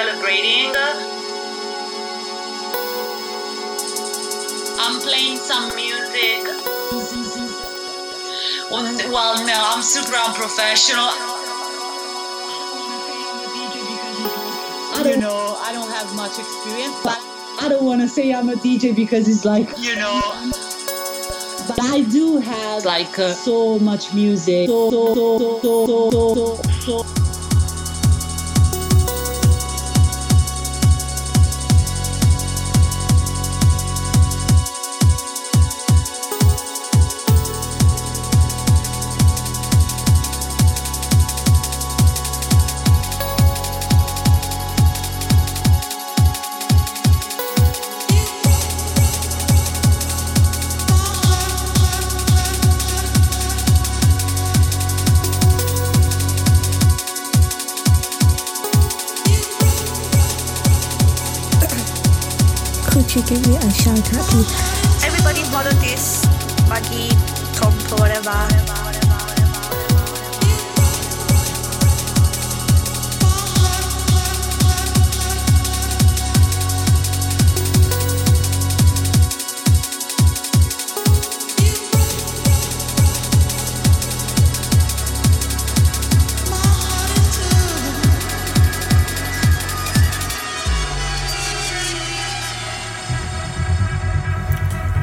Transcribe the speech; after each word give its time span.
sort 0.00 0.12
of 0.12 0.20
celebrating. 0.20 0.72
I'm 4.78 5.00
playing 5.00 5.36
some 5.36 5.74
music. 5.76 6.44
Well, 9.10 9.46
no, 9.46 9.54
I'm 9.54 9.82
super 9.82 10.16
unprofessional. 10.16 11.10
You 15.10 15.16
know, 15.16 15.56
I 15.60 15.72
don't 15.72 15.90
have 15.90 16.14
much 16.14 16.38
experience, 16.38 16.94
but 17.02 17.18
I 17.60 17.68
don't 17.68 17.84
want 17.84 18.00
to 18.02 18.08
say 18.08 18.32
I'm 18.32 18.48
a 18.48 18.54
DJ 18.54 18.94
because 18.94 19.28
it's 19.28 19.44
like, 19.44 19.68
you 19.78 19.96
know. 19.96 20.20
But 21.66 21.80
I 21.80 22.06
do 22.10 22.38
have 22.38 22.84
like 22.84 23.18
uh, 23.18 23.32
so 23.32 23.78
much 23.78 24.14
music. 24.14 24.68
So, 24.68 24.90
so, 24.90 26.62
so, 26.80 27.02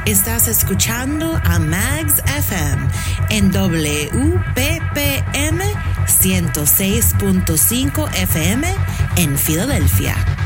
Estás 0.08 0.47
escuchando 0.47 1.39
a 1.44 1.59
Mags 1.59 2.23
FM 2.38 2.88
en 3.30 3.52
WPPM 3.52 5.59
106.5 6.05 8.14
FM 8.14 8.73
en 9.17 9.38
Filadelfia. 9.38 10.36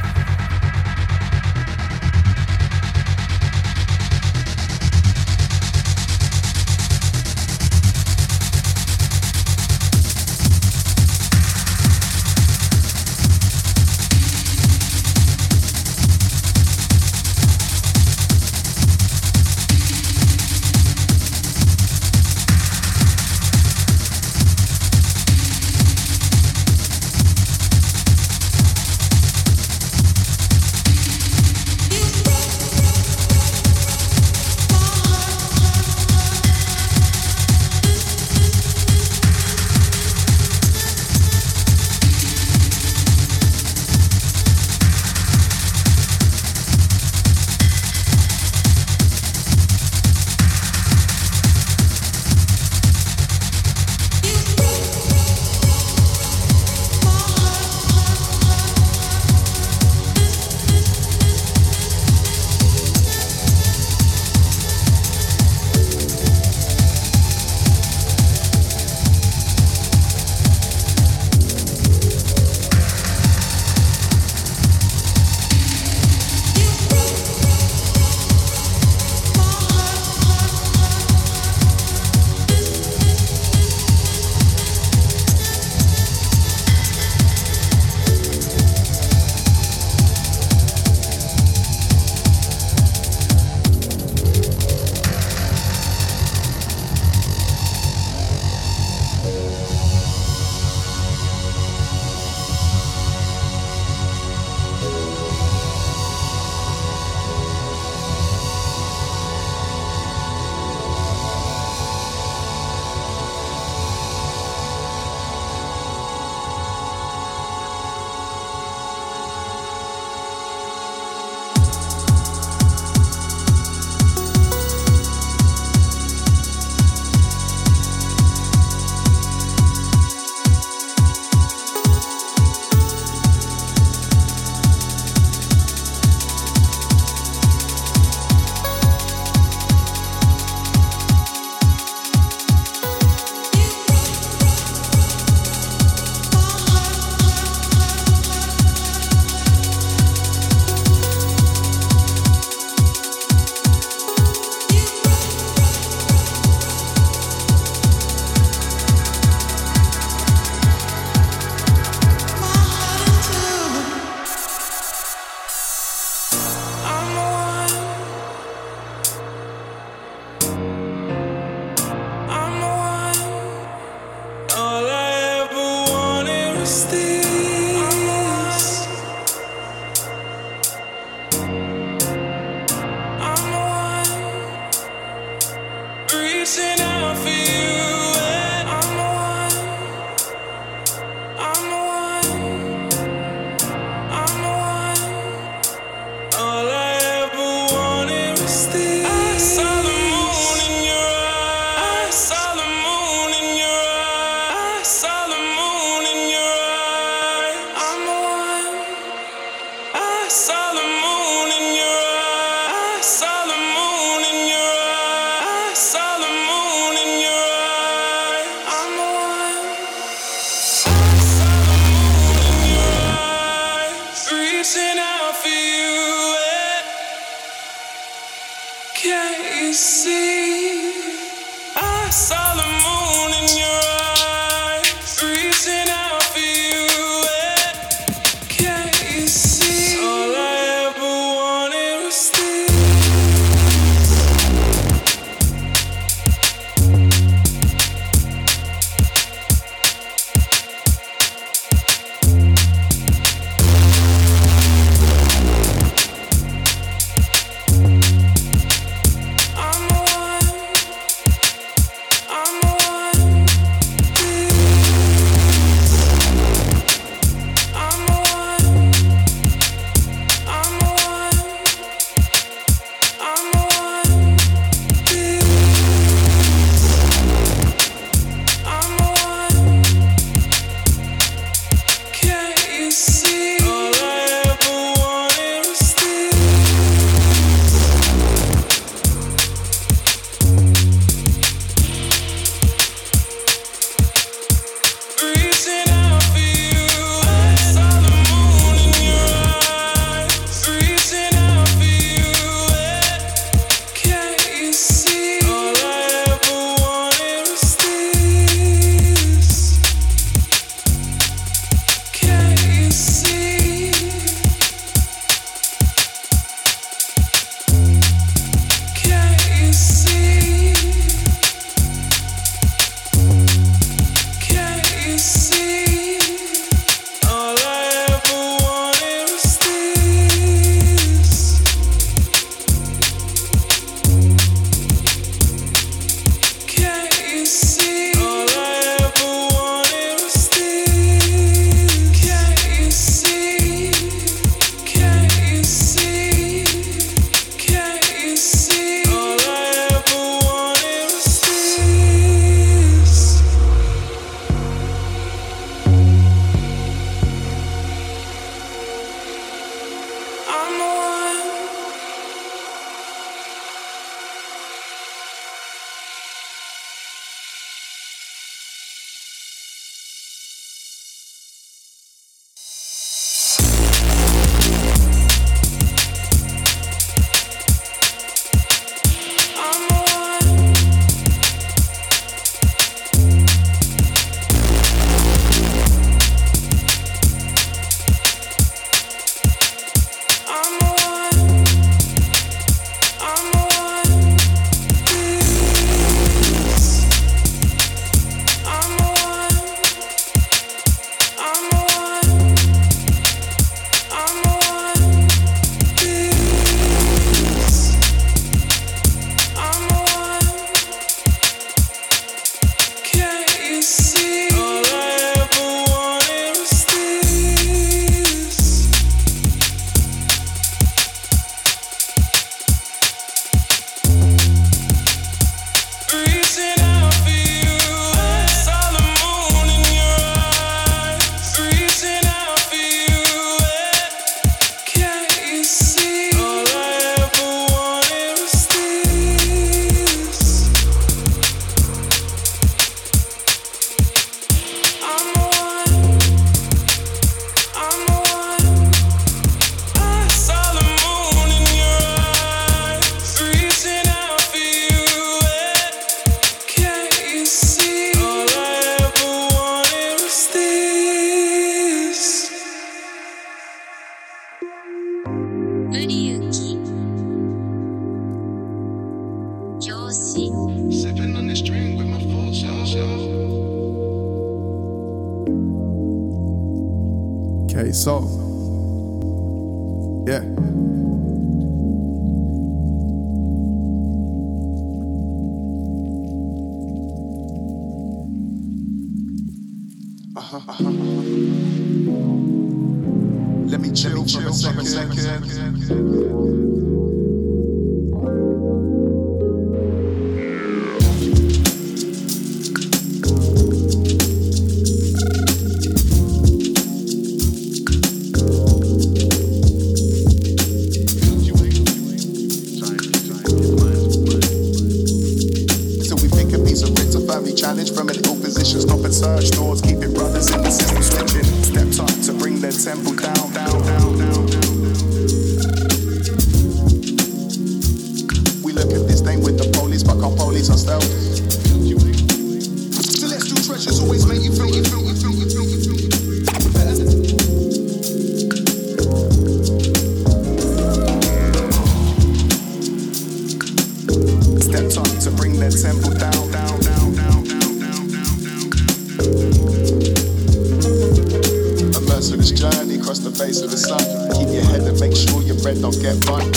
Keep 554.36 554.50
your 554.50 554.63
head 554.63 554.82
and 554.82 555.00
make 555.00 555.15
sure 555.15 555.41
your 555.41 555.58
bread 555.62 555.82
don't 555.82 556.00
get 556.02 556.20
burnt. 556.26 556.56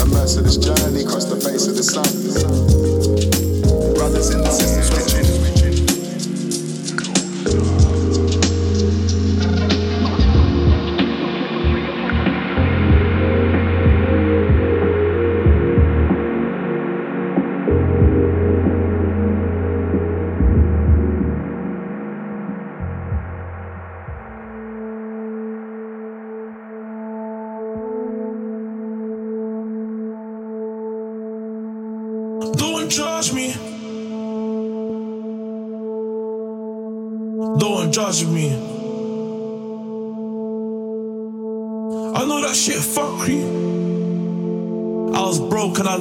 A 0.00 0.06
merciless 0.06 0.56
journey 0.56 1.02
across 1.02 1.26
the 1.26 1.36
face 1.36 1.66
of 1.66 1.76
the 1.76 1.82
sun. 1.82 2.08
Brothers 3.94 4.30
in 4.30 4.40
the 4.42 4.50
system 4.50 5.05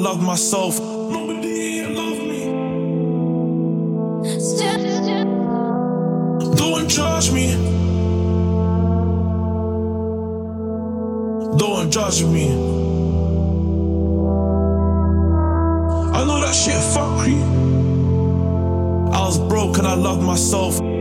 loved 0.05 0.21
myself. 0.21 0.79
Nobody 0.79 1.83
loved 1.88 2.21
me. 2.31 2.41
Don't 6.55 6.88
judge 6.88 7.31
me. 7.31 7.47
Don't 11.57 11.89
judge 11.89 12.24
me. 12.24 12.51
I 16.13 16.24
know 16.24 16.39
that 16.39 16.53
shit 16.53 16.83
fuck 16.93 17.25
me. 17.25 17.41
I 19.12 19.25
was 19.25 19.39
broke 19.39 19.79
and 19.79 19.88
I 19.88 19.95
loved 19.95 20.21
myself. 20.21 20.95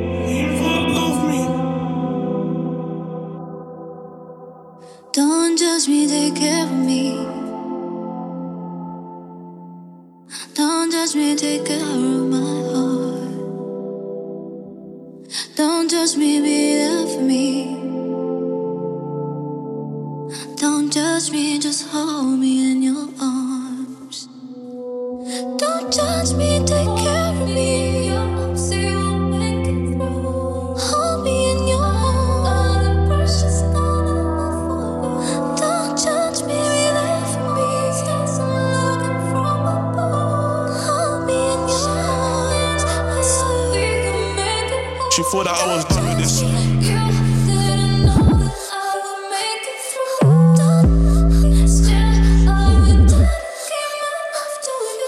She 45.14 45.22
thought 45.22 45.44
that 45.44 45.54
I 45.54 45.76
was 45.76 45.84
done 45.84 46.08
with 46.08 46.18
this. 46.18 46.40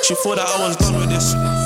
She 0.06 0.14
thought 0.14 0.36
that 0.36 0.46
I 0.46 0.68
was 0.68 0.76
done 0.76 0.94
with 0.94 1.08
this. 1.10 1.65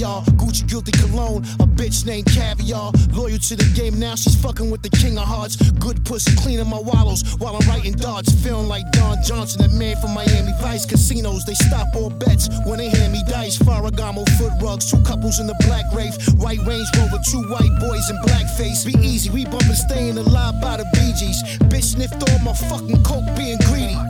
FDR, 0.00 0.24
Gucci 0.36 0.66
guilty 0.68 0.92
cologne, 0.92 1.44
a 1.60 1.66
bitch 1.66 2.06
named 2.06 2.26
Caviar, 2.26 2.92
loyal 3.12 3.38
to 3.38 3.56
the 3.56 3.70
game 3.74 3.98
now, 3.98 4.14
she's 4.14 4.34
fucking 4.34 4.70
with 4.70 4.82
the 4.82 4.88
king 4.88 5.18
of 5.18 5.24
hearts, 5.24 5.56
good 5.72 6.04
pussy 6.04 6.34
cleaning 6.36 6.68
my 6.68 6.78
wallows 6.78 7.22
while 7.38 7.56
I'm 7.56 7.68
writing 7.68 7.92
darts, 7.92 8.32
feeling 8.42 8.68
like 8.68 8.90
Don 8.92 9.22
Johnson, 9.22 9.60
that 9.62 9.76
man 9.76 9.96
from 10.00 10.14
Miami 10.14 10.52
Vice. 10.60 10.86
Casinos, 10.86 11.44
they 11.44 11.54
stop 11.54 11.94
all 11.94 12.10
bets 12.10 12.48
when 12.64 12.78
they 12.78 12.88
hand 12.88 13.12
me 13.12 13.22
dice, 13.28 13.58
Ferragamo 13.58 14.26
foot 14.38 14.52
rugs, 14.62 14.90
two 14.90 15.00
couples 15.02 15.38
in 15.38 15.46
the 15.46 15.56
black 15.66 15.84
Wraith, 15.94 16.16
white 16.38 16.60
Range 16.66 16.88
Rover, 16.96 17.20
two 17.28 17.42
white 17.52 17.74
boys 17.80 18.08
in 18.08 18.16
blackface, 18.24 18.86
be 18.86 18.96
easy, 19.06 19.28
we 19.30 19.44
bumpin' 19.44 19.74
staying 19.74 20.16
alive 20.16 20.60
by 20.60 20.76
the 20.76 20.84
Gees, 21.18 21.42
bitch 21.68 21.94
sniffed 21.94 22.22
all 22.30 22.38
my 22.40 22.54
fucking 22.54 23.02
coke 23.02 23.24
being 23.36 23.58
greedy 23.68 24.09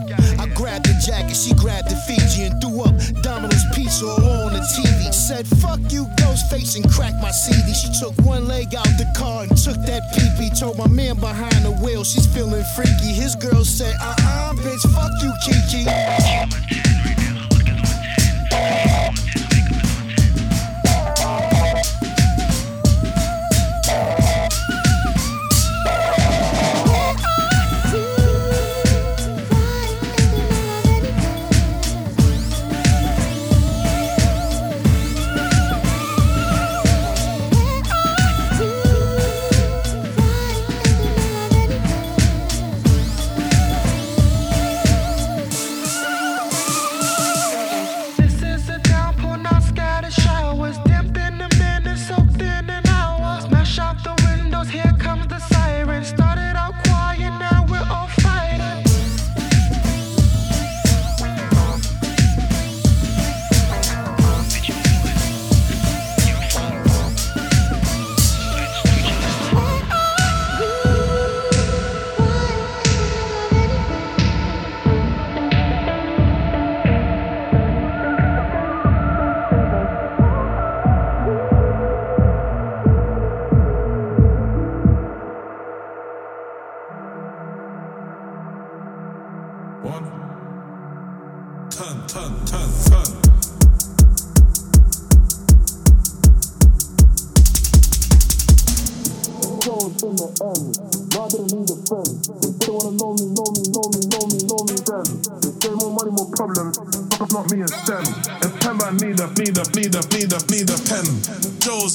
grabbed 0.61 0.85
the 0.85 0.93
jacket, 1.01 1.35
she 1.35 1.55
grabbed 1.55 1.89
the 1.89 1.95
Fiji 2.05 2.43
and 2.43 2.61
threw 2.61 2.81
up 2.81 2.93
Domino's 3.23 3.65
pizza 3.73 4.05
all 4.05 4.45
on 4.45 4.53
the 4.53 4.61
TV. 4.77 5.11
Said, 5.11 5.47
fuck 5.57 5.79
you, 5.89 6.05
Ghostface, 6.21 6.75
and 6.75 6.87
cracked 6.91 7.19
my 7.19 7.31
CD. 7.31 7.73
She 7.73 7.89
took 7.99 8.13
one 8.23 8.47
leg 8.47 8.75
out 8.75 8.85
the 9.01 9.11
car 9.17 9.43
and 9.43 9.57
took 9.57 9.81
that 9.89 10.03
PP. 10.13 10.57
Told 10.59 10.77
my 10.77 10.87
man 10.87 11.19
behind 11.19 11.65
the 11.65 11.71
wheel 11.83 12.03
she's 12.03 12.27
feeling 12.27 12.63
freaky. 12.75 13.11
His 13.11 13.35
girl 13.35 13.65
said, 13.65 13.95
uh 13.99 14.13
uh-uh, 14.19 14.51
uh, 14.51 14.53
bitch, 14.53 14.85
fuck 14.93 15.11
you, 15.23 15.33
Kiki. 15.41 16.90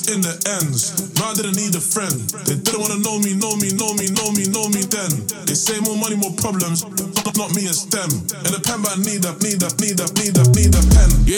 In 0.07 0.23
the 0.23 0.39
ends. 0.63 0.95
No, 1.19 1.27
I 1.27 1.35
didn't 1.35 1.57
need 1.57 1.75
a 1.75 1.83
friend. 1.83 2.15
They 2.47 2.55
didn't 2.55 2.79
wanna 2.79 3.03
know 3.03 3.19
me, 3.19 3.35
know 3.35 3.59
me, 3.59 3.75
know 3.75 3.91
me, 3.99 4.07
know 4.15 4.31
me, 4.31 4.47
know 4.47 4.71
me 4.71 4.87
then. 4.87 5.11
They 5.51 5.59
say 5.59 5.81
more 5.83 5.99
money, 5.99 6.15
more 6.15 6.31
problems. 6.39 6.87
Not, 7.27 7.35
not 7.35 7.51
me 7.59 7.67
and 7.67 7.75
them. 7.91 8.11
And 8.47 8.55
the 8.55 8.63
pen 8.63 8.87
need 9.03 9.27
a, 9.27 9.35
need 9.43 9.59
a, 9.67 9.71
need 9.83 9.99
a, 9.99 10.07
need 10.15 10.39
a, 10.39 10.45
need 10.47 10.47
ain't 10.47 10.56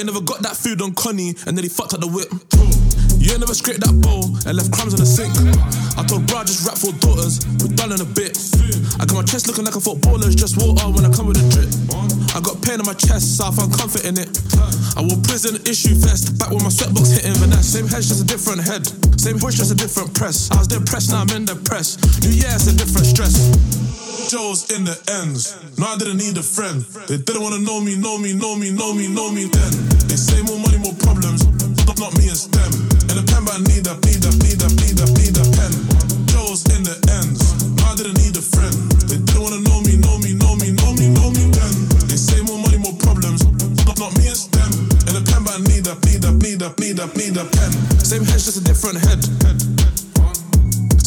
never 0.09 0.25
got 0.25 0.41
that 0.41 0.57
food 0.57 0.81
on 0.81 0.95
Connie 0.95 1.37
and 1.45 1.53
then 1.53 1.61
he 1.61 1.69
fucked 1.69 1.93
up 1.93 2.01
the 2.01 2.09
whip. 2.09 2.33
Mm. 2.57 3.21
You 3.21 3.37
ain't 3.37 3.45
never 3.45 3.53
scraped 3.53 3.85
that 3.85 3.93
bowl 4.01 4.33
and 4.49 4.57
left 4.57 4.73
crumbs 4.73 4.97
in 4.97 5.01
the 5.01 5.05
sink. 5.05 5.37
I 6.01 6.03
told 6.09 6.25
bro, 6.25 6.49
just 6.49 6.65
rap 6.65 6.81
for 6.81 6.97
daughters, 6.97 7.45
we're 7.61 7.77
done 7.77 7.93
in 7.93 8.01
a 8.01 8.09
bit. 8.09 8.33
I 8.97 9.05
got 9.05 9.21
my 9.21 9.27
chest 9.27 9.45
looking 9.45 9.69
like 9.69 9.77
a 9.77 9.83
footballer's 9.85 10.33
just 10.33 10.57
water 10.57 10.89
when 10.89 11.05
I 11.05 11.13
come 11.13 11.29
with 11.29 11.37
a 11.37 11.45
drip. 11.53 11.69
I 12.33 12.41
got 12.41 12.57
pain 12.65 12.81
in 12.81 12.87
my 12.89 12.97
chest, 12.97 13.37
so 13.37 13.47
I 13.47 13.53
found 13.53 13.77
comfort 13.77 14.09
in 14.09 14.17
it. 14.17 14.33
I 14.97 15.05
wore 15.05 15.21
prison 15.29 15.61
issue 15.69 15.93
vest, 15.93 16.41
back 16.41 16.49
when 16.57 16.65
my 16.65 16.73
sweatbox 16.73 17.21
hitting 17.21 17.37
Vanessa. 17.37 17.85
Same 17.85 17.89
head, 17.91 18.01
just 18.01 18.25
a 18.25 18.29
different 18.29 18.65
head. 18.65 18.89
Same 19.21 19.37
push, 19.37 19.61
just 19.61 19.75
a 19.75 19.79
different 19.79 20.17
press. 20.17 20.49
I 20.49 20.63
was 20.63 20.69
depressed, 20.73 21.13
now 21.13 21.21
I'm 21.21 21.31
in 21.37 21.45
the 21.45 21.59
press. 21.69 22.01
New 22.25 22.33
year, 22.33 22.49
it's 22.55 22.65
a 22.65 22.73
different 22.73 23.05
stress. 23.13 23.37
Joe's 24.31 24.71
in 24.71 24.85
the 24.85 24.97
ends. 25.21 25.57
No, 25.79 25.87
I 25.87 25.97
didn't 25.99 26.19
need 26.19 26.37
a 26.39 26.43
friend. 26.43 26.83
They 27.09 27.19
didn't 27.19 27.43
wanna 27.43 27.61
know 27.61 27.81
me, 27.81 27.97
know 27.97 28.19
me, 28.19 28.33
know 28.33 28.55
me, 28.57 28.71
know 28.71 28.95
me, 28.95 29.09
know 29.09 29.31
me 29.33 29.45
then. 29.51 29.98
They 30.07 30.15
say 30.15 30.39
more 30.47 30.59
money, 30.63 30.79
more 30.79 30.95
problems. 31.03 31.43
Not, 31.89 31.99
not 31.99 32.15
me 32.15 32.31
and 32.31 32.39
Stem. 32.39 32.71
And 33.11 33.17
the 33.19 33.25
pen, 33.27 33.43
but 33.43 33.59
I 33.59 33.61
need 33.67 33.89
a, 33.91 33.95
need 34.07 34.23
a, 34.23 34.31
need 34.39 34.61
a, 34.63 34.69
need 34.79 34.99
a, 35.03 35.07
need 35.19 35.35
a 35.35 35.45
pen. 35.57 35.73
Joe's 36.31 36.63
in 36.71 36.87
the 36.87 36.95
ends. 37.11 37.43
I 37.83 37.99
didn't 37.99 38.21
need 38.23 38.39
a 38.39 38.45
friend. 38.45 38.77
They 39.11 39.19
didn't 39.19 39.43
wanna 39.43 39.65
know 39.67 39.83
me, 39.83 39.99
know 39.99 40.21
me, 40.23 40.39
know 40.39 40.55
me, 40.55 40.71
know 40.71 40.93
me, 40.95 41.11
know 41.11 41.29
me 41.35 41.51
then. 41.51 41.75
They 42.07 42.21
say 42.21 42.39
more 42.47 42.61
money, 42.63 42.79
more 42.79 42.95
problems. 43.03 43.43
Not, 43.83 43.99
not 43.99 44.15
me 44.15 44.31
and 44.31 44.39
Stem. 44.39 44.71
And 45.11 45.19
the 45.19 45.25
pen, 45.27 45.43
but 45.43 45.59
I 45.59 45.61
need 45.67 45.89
a, 45.91 45.95
need 46.07 46.23
a, 46.23 46.31
need 46.39 46.61
a, 46.63 46.71
need 47.19 47.35
a, 47.35 47.45
pen. 47.49 47.71
Same 47.99 48.23
head, 48.23 48.39
just 48.39 48.61
a 48.61 48.65
different 48.65 49.03
head. 49.03 49.19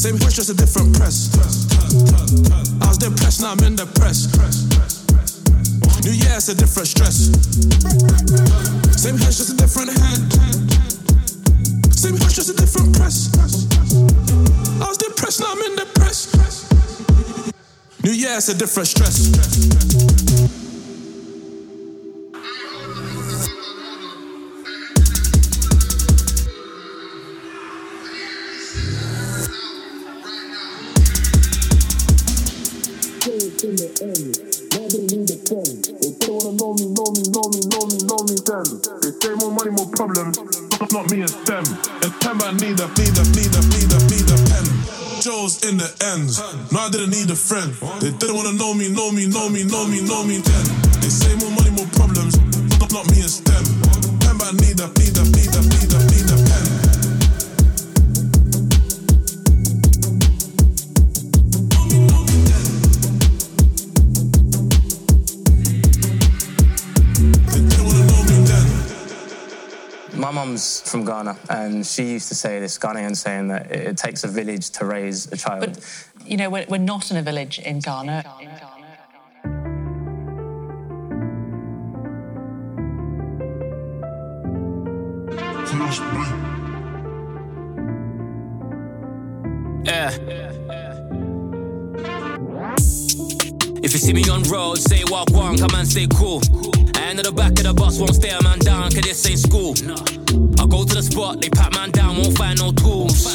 Same 0.02 0.18
push, 0.18 0.34
just 0.34 0.50
a 0.50 0.56
different 0.56 0.98
press. 0.98 1.30
I 2.82 2.88
was 2.88 2.98
depressed, 2.98 3.42
now 3.42 3.52
I'm 3.52 3.60
in 3.60 3.76
the 3.76 3.86
press. 3.86 5.01
New 6.04 6.12
year, 6.14 6.34
it's 6.34 6.50
a 6.50 6.56
different 6.56 6.88
stress. 6.88 7.30
Same 9.00 9.18
head, 9.18 9.32
just 9.32 9.54
a 9.54 9.58
different 9.58 9.90
head. 9.92 10.34
Same 11.94 12.18
push, 12.18 12.34
just 12.36 12.50
a 12.50 12.54
different 12.54 12.96
press. 12.96 13.30
I 14.82 14.88
was 14.88 14.98
depressed, 14.98 15.42
now 15.42 15.52
I'm 15.52 15.62
in 15.62 15.76
the 15.76 15.86
press. 15.94 16.28
New 18.04 18.14
year, 18.14 18.36
it's 18.38 18.50
a 18.50 18.58
different 18.58 18.88
stress. 18.88 20.61
Ends. 46.14 46.40
No, 46.74 46.80
I 46.80 46.90
didn't 46.90 47.12
need 47.12 47.30
a 47.30 47.36
friend. 47.36 47.72
They 48.02 48.12
didn't 48.12 48.36
wanna 48.36 48.52
know 48.54 48.74
me, 48.74 48.90
know 48.90 49.12
me, 49.12 49.28
know 49.28 49.48
me, 49.50 49.64
know 49.64 49.88
me, 49.88 50.02
know 50.02 50.24
me 50.26 50.38
then. 50.44 50.66
They 51.00 51.08
say 51.08 51.34
more 51.40 51.52
money, 51.52 51.72
more 51.72 51.88
problems. 51.96 52.36
Not, 52.80 52.92
me 53.08 53.24
and. 53.24 53.40
Pen, 54.20 54.36
but 54.38 54.48
I 54.48 54.52
need 54.60 54.82
need 55.32 55.41
mum's 70.52 70.82
from 70.82 71.06
Ghana, 71.06 71.38
and 71.50 71.86
she 71.86 72.04
used 72.12 72.28
to 72.28 72.36
say 72.36 72.60
this 72.60 72.78
Ghanaian 72.78 73.16
saying 73.16 73.48
that 73.50 73.72
it, 73.72 73.88
it 73.88 73.98
takes 73.98 74.24
a 74.24 74.28
village 74.28 74.70
to 74.72 74.86
raise 74.86 75.32
a 75.32 75.38
child. 75.38 75.62
But, 75.62 76.06
you 76.26 76.36
know, 76.38 76.50
we're, 76.50 76.66
we're 76.68 76.78
not 76.78 77.10
in 77.10 77.18
a 77.18 77.22
village 77.22 77.60
in 77.60 77.80
Ghana. 77.80 78.26
Yeah. 89.84 90.12
If 93.84 93.94
you 93.94 94.00
see 94.00 94.14
me 94.14 94.24
on 94.30 94.44
road, 94.44 94.78
say 94.78 95.04
walk 95.08 95.30
one, 95.32 95.58
come 95.58 95.74
and 95.76 95.88
stay 95.88 96.08
cool. 96.08 96.42
End 97.12 97.20
at 97.20 97.26
the 97.26 97.32
back 97.34 97.52
of 97.60 97.68
the 97.68 97.74
bus, 97.74 98.00
won't 98.00 98.16
stare 98.16 98.40
man 98.42 98.58
down, 98.60 98.84
cause 98.84 99.04
this 99.04 99.28
ain't 99.28 99.40
school. 99.40 99.76
I 100.56 100.66
go 100.66 100.86
to 100.88 100.96
the 100.96 101.04
spot, 101.04 101.42
they 101.42 101.50
pat 101.50 101.76
man 101.76 101.92
down, 101.92 102.16
won't 102.16 102.38
find 102.38 102.58
no 102.58 102.72
tools. 102.72 103.28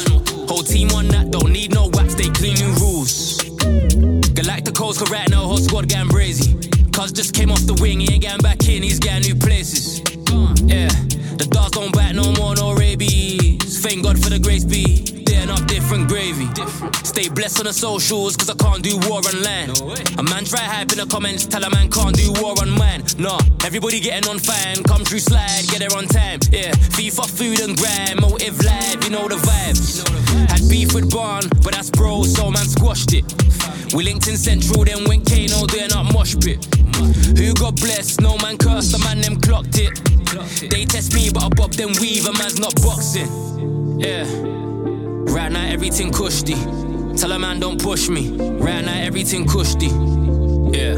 Whole 0.49 0.63
team 0.65 0.89
on 0.97 1.07
that, 1.09 1.29
don't 1.29 1.51
need 1.51 1.75
no 1.75 1.85
wax, 1.93 2.15
they 2.15 2.27
clean 2.33 2.57
new 2.57 2.73
rules. 2.81 3.37
Galacticos, 4.33 4.97
cause 4.97 5.11
right 5.11 5.31
whole 5.31 5.57
squad 5.57 5.89
getting 5.89 6.09
brazy. 6.09 6.57
Cuz 6.91 7.11
just 7.11 7.35
came 7.35 7.51
off 7.51 7.61
the 7.69 7.77
wing, 7.79 7.99
he 7.99 8.13
ain't 8.13 8.23
getting 8.23 8.41
back 8.41 8.67
in, 8.67 8.81
he's 8.81 8.97
getting 8.97 9.29
new 9.29 9.37
places. 9.37 10.01
Yeah, 10.65 10.89
the 11.37 11.45
dogs 11.45 11.77
don't 11.77 11.93
bite 11.93 12.15
no 12.15 12.33
more, 12.33 12.55
no 12.55 12.73
rabies. 12.73 13.77
Thank 13.85 14.01
God 14.01 14.17
for 14.17 14.31
the 14.31 14.39
grace 14.39 14.65
be, 14.65 15.05
different 15.87 16.09
gravy. 16.09 16.47
Stay 17.07 17.29
blessed 17.29 17.59
on 17.59 17.65
the 17.65 17.71
socials, 17.71 18.35
cause 18.35 18.49
I 18.49 18.55
can't 18.55 18.83
do 18.83 18.99
war 19.07 19.23
online. 19.23 19.71
A 20.19 20.23
man 20.23 20.43
try 20.43 20.59
hype 20.59 20.91
in 20.91 20.99
the 20.99 21.07
comments, 21.07 21.45
tell 21.45 21.63
a 21.63 21.69
man 21.69 21.89
can't 21.89 22.13
do 22.13 22.33
war 22.43 22.59
on 22.59 22.75
man. 22.77 23.03
Nah, 23.17 23.39
everybody 23.63 24.01
getting 24.01 24.27
on 24.29 24.37
fine, 24.37 24.83
come 24.83 25.05
through 25.05 25.23
slide, 25.23 25.63
get 25.71 25.79
there 25.79 25.95
on 25.95 26.03
time. 26.07 26.39
Yeah, 26.51 26.75
FIFA, 26.91 27.23
food 27.31 27.61
and 27.63 27.77
grind, 27.79 28.19
motive 28.19 28.59
live, 28.67 28.99
you 29.05 29.11
know 29.11 29.29
the 29.31 29.39
vibes. 29.39 30.03
Had 30.51 30.67
beef 30.67 30.93
with 30.93 31.07
Barn, 31.09 31.47
but 31.63 31.71
that's 31.71 31.89
bro, 31.89 32.23
so 32.23 32.51
man 32.51 32.67
squashed 32.67 33.13
it. 33.13 33.23
We 33.95 34.03
linked 34.03 34.27
in 34.27 34.35
Central, 34.35 34.83
then 34.83 35.07
went 35.07 35.23
Kano 35.23 35.67
doing 35.67 35.93
up 35.95 36.11
mosh 36.11 36.35
pit. 36.35 36.67
Who 37.39 37.53
got 37.55 37.79
blessed? 37.79 38.19
no 38.19 38.35
man 38.43 38.57
cursed, 38.57 38.91
the 38.91 38.99
man 39.07 39.21
them 39.21 39.39
clocked 39.39 39.79
it. 39.79 39.95
They 40.67 40.83
test 40.83 41.15
me, 41.15 41.31
but 41.31 41.43
I 41.43 41.49
bob 41.55 41.71
them 41.79 41.95
weave, 42.01 42.27
a 42.27 42.33
man's 42.33 42.59
not 42.59 42.75
boxing. 42.83 43.31
Yeah. 44.03 44.66
Right 45.29 45.51
now 45.51 45.65
everything 45.65 46.11
cushy. 46.11 46.55
Tell 47.17 47.31
a 47.31 47.39
man 47.39 47.59
don't 47.59 47.81
push 47.81 48.09
me. 48.09 48.31
Right 48.37 48.83
now 48.83 48.93
everything 48.93 49.47
cushy. 49.47 49.87
Yeah. 50.77 50.95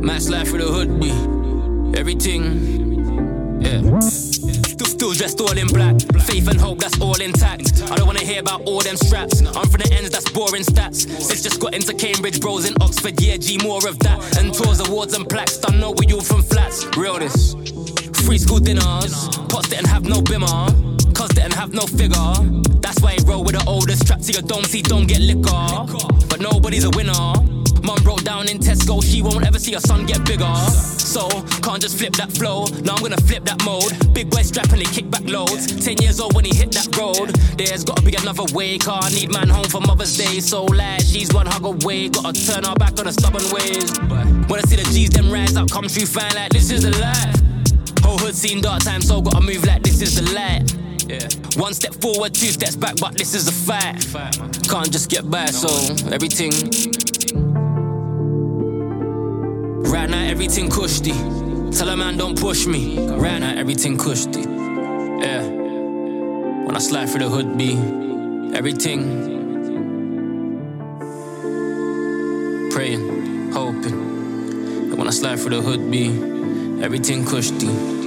Max 0.00 0.28
life 0.28 0.52
with 0.52 0.62
a 0.62 0.66
hoodie. 0.66 1.98
Everything. 1.98 3.60
Yeah. 3.60 4.00
Still, 4.00 5.12
dressed 5.12 5.40
all 5.40 5.56
in 5.56 5.68
black. 5.68 6.00
Faith 6.26 6.48
and 6.48 6.60
hope, 6.60 6.80
that's 6.80 7.00
all 7.00 7.20
intact. 7.20 7.82
I 7.90 7.96
don't 7.96 8.06
wanna 8.06 8.24
hear 8.24 8.40
about 8.40 8.62
all 8.62 8.80
them 8.80 8.96
straps. 8.96 9.40
I'm 9.40 9.68
from 9.68 9.80
the 9.80 9.90
ends, 9.92 10.10
that's 10.10 10.30
boring 10.30 10.64
stats. 10.64 11.08
Sis 11.22 11.42
just 11.42 11.60
got 11.60 11.74
into 11.74 11.94
Cambridge, 11.94 12.40
bros 12.40 12.68
in 12.68 12.74
Oxford, 12.80 13.20
yeah, 13.20 13.36
G, 13.36 13.58
more 13.58 13.86
of 13.88 13.98
that. 14.00 14.38
And 14.38 14.52
tours, 14.52 14.80
awards, 14.80 15.14
and 15.14 15.28
plaques. 15.28 15.58
Don't 15.58 15.78
know 15.78 15.92
we 15.92 16.12
all 16.12 16.20
from 16.20 16.42
flats. 16.42 16.84
Realness. 16.96 17.54
Free 18.24 18.38
school 18.38 18.58
dinners. 18.58 19.28
Pots 19.48 19.68
didn't 19.68 19.88
have 19.88 20.04
no 20.04 20.20
bimmer. 20.20 20.68
Cuz 21.14 21.28
didn't 21.30 21.54
have 21.54 21.72
no 21.72 21.82
figure. 21.82 22.34
That's 22.80 23.00
why 23.00 23.12
he 23.12 23.24
roll 23.24 23.44
with 23.44 23.54
the 23.54 23.64
oldest. 23.66 24.02
Strapped 24.02 24.24
to 24.24 24.32
your 24.32 24.42
dome, 24.42 24.64
see, 24.64 24.82
don't 24.82 25.06
get 25.06 25.20
liquor. 25.20 25.66
But 26.28 26.40
nobody's 26.40 26.84
a 26.84 26.90
winner. 26.90 27.12
Mum 27.82 27.98
broke 28.02 28.22
down 28.22 28.48
in 28.48 28.58
Tesco, 28.58 29.02
she 29.02 29.22
won't 29.22 29.46
ever 29.46 29.58
see 29.58 29.72
her 29.72 29.80
son 29.80 30.04
get 30.04 30.24
bigger. 30.26 30.54
So, 30.98 31.28
can't 31.62 31.80
just 31.80 31.96
flip 31.96 32.12
that 32.16 32.30
flow. 32.32 32.66
Now 32.84 32.96
I'm 32.96 33.02
gonna 33.02 33.16
flip 33.16 33.44
that 33.44 33.64
mode. 33.64 33.92
Big 34.12 34.30
boy 34.30 34.42
strapping, 34.42 34.78
they 34.78 34.84
kick 34.84 35.10
back 35.10 35.24
loads. 35.24 35.66
Ten 35.84 35.96
years 36.02 36.20
old 36.20 36.34
when 36.34 36.44
he 36.44 36.54
hit 36.54 36.72
that 36.72 36.94
road. 36.96 37.34
There's 37.56 37.84
gotta 37.84 38.02
be 38.02 38.14
another 38.14 38.44
way, 38.52 38.78
car. 38.78 39.00
Need 39.10 39.32
man 39.32 39.48
home 39.48 39.64
for 39.64 39.80
Mother's 39.80 40.16
Day. 40.16 40.40
So, 40.40 40.64
lad, 40.64 41.02
she's 41.02 41.32
one 41.32 41.46
hug 41.46 41.64
away. 41.64 42.08
Gotta 42.10 42.32
turn 42.32 42.64
her 42.64 42.74
back 42.74 42.98
on 42.98 43.06
the 43.06 43.12
stubborn 43.12 43.48
ways. 43.52 43.88
When 44.48 44.60
I 44.60 44.64
see 44.68 44.76
the 44.76 44.88
G's, 44.92 45.10
them 45.10 45.30
rise 45.32 45.56
up, 45.56 45.70
come 45.70 45.88
through, 45.88 46.06
fine 46.06 46.34
like 46.34 46.52
this 46.52 46.70
is 46.70 46.82
the 46.82 46.90
life. 46.98 47.47
Whole 48.08 48.16
hood 48.16 48.34
seen 48.34 48.62
dark 48.62 48.82
times, 48.82 49.06
so 49.06 49.20
gotta 49.20 49.42
move 49.42 49.66
like 49.66 49.82
this 49.82 50.00
is 50.00 50.14
the 50.16 50.32
light. 50.32 50.64
Yeah. 51.06 51.28
One 51.60 51.74
step 51.74 51.92
forward, 51.96 52.32
two 52.32 52.46
steps 52.46 52.74
back, 52.74 52.96
but 52.98 53.18
this 53.18 53.34
is 53.34 53.46
a 53.48 53.52
fight. 53.52 54.00
Can't 54.66 54.90
just 54.90 55.10
get 55.10 55.30
by, 55.30 55.44
so 55.44 55.68
everything. 56.10 56.52
Right 59.92 60.08
now, 60.08 60.24
everything 60.24 60.70
cushy. 60.70 61.12
Tell 61.76 61.90
a 61.90 61.96
man 61.98 62.16
don't 62.16 62.40
push 62.40 62.66
me. 62.66 62.98
Right 62.98 63.40
now, 63.40 63.54
everything 63.54 63.98
cushy. 63.98 64.40
Yeah. 64.40 65.46
When 66.64 66.74
I 66.74 66.78
slide 66.78 67.10
through 67.10 67.24
the 67.24 67.28
hood, 67.28 67.58
be 67.58 67.74
everything. 68.56 69.02
Praying, 72.70 73.52
hoping. 73.52 74.96
When 74.96 75.06
I 75.06 75.10
slide 75.10 75.38
through 75.40 75.56
the 75.56 75.60
hood, 75.60 75.90
be 75.90 76.06
everything 76.82 77.26
cushy. 77.26 77.97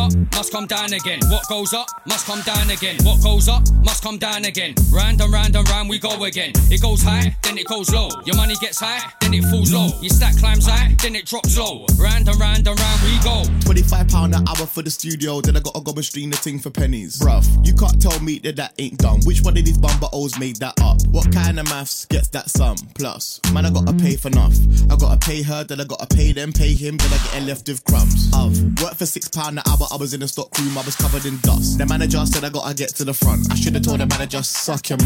Up 0.00 0.12
must 0.34 0.50
come 0.52 0.66
down 0.66 0.92
again. 0.92 1.20
What 1.28 1.46
goes 1.48 1.74
up 1.74 1.88
must 2.06 2.26
come 2.26 2.40
down 2.42 2.70
again. 2.70 2.96
What 3.02 3.22
goes 3.22 3.48
up 3.48 3.62
must 3.84 4.02
come 4.02 4.18
down 4.18 4.44
again. 4.46 4.74
Round 4.90 5.20
and 5.20 5.32
round 5.32 5.54
and 5.54 5.68
round 5.68 5.88
we 5.88 5.98
go 5.98 6.24
again. 6.24 6.52
It 6.70 6.80
goes 6.80 7.02
high, 7.02 7.36
then 7.42 7.58
it 7.58 7.66
goes 7.66 7.92
low. 7.92 8.08
Your 8.24 8.36
money 8.36 8.54
gets 8.60 8.80
high, 8.80 9.12
then 9.20 9.34
it 9.34 9.44
falls 9.44 9.72
low. 9.72 9.88
Your 10.00 10.10
stack 10.10 10.36
climbs 10.36 10.66
high, 10.66 10.94
then 11.02 11.14
it 11.14 11.26
drops 11.26 11.56
low. 11.58 11.86
Round 11.98 12.26
and 12.28 12.40
round 12.40 12.66
and 12.66 12.80
round 12.80 13.00
we 13.04 13.18
go. 13.22 13.44
25 13.60 14.08
pound 14.08 14.34
an 14.34 14.48
hour 14.48 14.66
for 14.66 14.82
the 14.82 14.90
studio, 14.90 15.40
then 15.40 15.56
I 15.56 15.60
gotta 15.60 15.80
go 15.80 15.92
and 15.92 16.04
stream 16.04 16.30
the 16.30 16.36
thing 16.36 16.58
for 16.58 16.70
pennies. 16.70 17.18
Bruv, 17.18 17.44
you 17.66 17.74
can't 17.74 18.00
tell 18.00 18.18
me 18.20 18.38
that 18.40 18.56
that 18.56 18.72
ain't 18.78 18.98
done. 18.98 19.20
Which 19.24 19.42
one 19.42 19.56
of 19.56 19.64
these 19.64 19.78
bumper 19.78 20.08
O's 20.12 20.38
made 20.38 20.56
that 20.56 20.80
up? 20.80 20.98
What 21.08 21.32
kind 21.32 21.60
of 21.60 21.66
maths 21.66 22.06
gets 22.06 22.28
that 22.28 22.48
sum? 22.48 22.76
Plus, 22.94 23.40
man, 23.52 23.66
I 23.66 23.70
gotta 23.70 23.92
pay 23.92 24.16
for 24.16 24.28
enough. 24.28 24.56
I 24.90 24.96
gotta 24.96 25.18
pay 25.18 25.42
her, 25.42 25.64
then 25.64 25.80
I 25.80 25.84
gotta 25.84 26.06
pay 26.06 26.32
them, 26.32 26.52
pay 26.52 26.72
him, 26.72 26.96
then 26.96 27.12
I 27.12 27.18
getting 27.24 27.46
left 27.46 27.68
with 27.68 27.84
crumbs. 27.84 28.30
I've 28.32 28.56
worked 28.82 28.96
for 28.96 29.06
six 29.06 29.28
pound 29.28 29.58
an 29.58 29.64
hour, 29.68 29.86
I 29.92 29.96
was 30.00 30.14
in 30.14 30.20
the 30.20 30.28
stock 30.28 30.48
room, 30.58 30.78
I 30.78 30.82
was 30.82 30.96
covered 30.96 31.26
in 31.26 31.36
dust. 31.42 31.76
The 31.76 31.84
manager 31.84 32.24
said 32.24 32.42
I 32.42 32.48
gotta 32.48 32.74
get 32.74 32.88
to 32.96 33.04
the 33.04 33.12
front. 33.12 33.52
I 33.52 33.54
should 33.54 33.74
have 33.74 33.82
told 33.82 34.00
the 34.00 34.06
manager, 34.06 34.42
suck 34.42 34.90
him. 34.90 34.98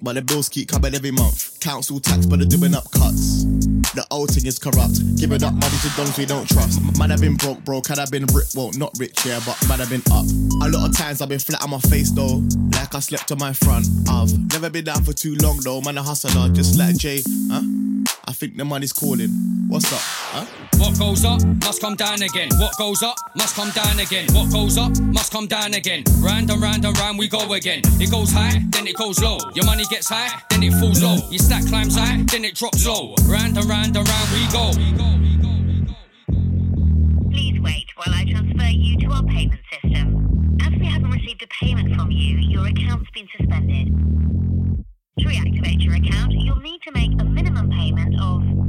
But 0.00 0.14
the 0.14 0.22
bills 0.22 0.48
keep 0.48 0.68
coming 0.68 0.94
every 0.94 1.10
month. 1.10 1.60
Council 1.60 2.00
tax, 2.00 2.24
but 2.24 2.38
they're 2.38 2.48
doing 2.48 2.74
up 2.74 2.90
cuts. 2.90 3.44
The 3.92 4.06
old 4.10 4.30
thing 4.30 4.46
is 4.46 4.58
corrupt. 4.58 4.96
Giving 5.20 5.44
up 5.44 5.52
money 5.52 5.76
to 5.84 5.90
dons 5.94 6.16
we 6.16 6.24
don't 6.24 6.48
trust. 6.48 6.80
Man, 6.98 7.12
I've 7.12 7.20
been 7.20 7.36
broke, 7.36 7.62
broke. 7.66 7.88
Had 7.88 7.98
I 7.98 8.06
been 8.06 8.24
rich, 8.32 8.56
well, 8.56 8.70
not 8.80 8.96
rich, 8.98 9.26
yeah, 9.26 9.40
but 9.44 9.60
man, 9.68 9.82
I've 9.82 9.90
been 9.90 10.02
up. 10.10 10.24
A 10.64 10.72
lot 10.72 10.88
of 10.88 10.96
times 10.96 11.20
I've 11.20 11.28
been 11.28 11.38
flat 11.38 11.62
on 11.62 11.68
my 11.68 11.80
face 11.92 12.10
though, 12.10 12.40
like 12.72 12.94
I 12.94 13.00
slept 13.00 13.30
on 13.32 13.38
my 13.38 13.52
front. 13.52 13.86
I've 14.08 14.32
never 14.52 14.70
been 14.70 14.84
down 14.84 15.04
for 15.04 15.12
too 15.12 15.36
long 15.36 15.60
though, 15.60 15.82
man, 15.82 15.98
a 15.98 16.02
hustler, 16.02 16.48
just 16.54 16.78
like 16.78 16.96
Jay, 16.96 17.20
huh? 17.52 17.60
I 18.26 18.32
think 18.32 18.56
the 18.56 18.64
money's 18.64 18.92
calling. 18.92 19.30
What's 19.68 19.92
up, 19.92 19.98
huh? 20.00 20.46
What 20.78 20.98
goes 20.98 21.24
up 21.24 21.42
must 21.64 21.80
come 21.80 21.96
down 21.96 22.22
again. 22.22 22.48
What 22.58 22.76
goes 22.78 23.02
up 23.02 23.16
must 23.34 23.54
come 23.56 23.70
down 23.70 23.98
again. 23.98 24.26
What 24.32 24.52
goes 24.52 24.78
up 24.78 24.98
must 25.00 25.32
come 25.32 25.46
down 25.46 25.74
again. 25.74 26.04
Round 26.20 26.50
and 26.50 26.62
round 26.62 26.84
and 26.84 26.96
round 26.98 27.18
we 27.18 27.28
go 27.28 27.52
again. 27.52 27.82
It 28.00 28.10
goes 28.10 28.30
high, 28.30 28.62
then 28.70 28.86
it 28.86 28.96
goes 28.96 29.20
low. 29.20 29.38
Your 29.54 29.64
money 29.66 29.84
gets 29.90 30.08
high, 30.08 30.40
then 30.50 30.62
it 30.62 30.72
falls 30.74 31.02
low. 31.02 31.16
Your 31.30 31.38
stack 31.38 31.66
climbs 31.66 31.96
high, 31.96 32.22
then 32.30 32.44
it 32.44 32.54
drops 32.54 32.86
low. 32.86 33.14
Round 33.26 33.56
and 33.56 33.66
round 33.68 33.96
and 33.96 34.08
round 34.08 34.30
we 34.32 34.46
go. 34.52 34.72
Please 37.30 37.60
wait 37.60 37.86
while 37.96 38.14
I 38.14 38.24
transfer 38.30 38.70
you 38.70 38.98
to 39.00 39.06
our 39.12 39.24
payment 39.24 39.60
system. 39.72 40.58
As 40.62 40.72
we 40.78 40.86
haven't 40.86 41.10
received 41.10 41.42
a 41.42 41.48
payment 41.60 41.94
from 41.96 42.10
you, 42.10 42.36
your 42.38 42.66
account's 42.66 43.10
been 43.10 43.28
suspended. 43.36 43.88
To 45.20 45.26
reactivate 45.26 45.84
your 45.84 45.96
account, 45.96 46.32
you'll 46.32 46.56
need 46.60 46.80
to 46.80 46.92
make 46.92 47.10
a 47.20 47.24
minimum 47.24 47.68
payment 47.70 48.18
of 48.22 48.59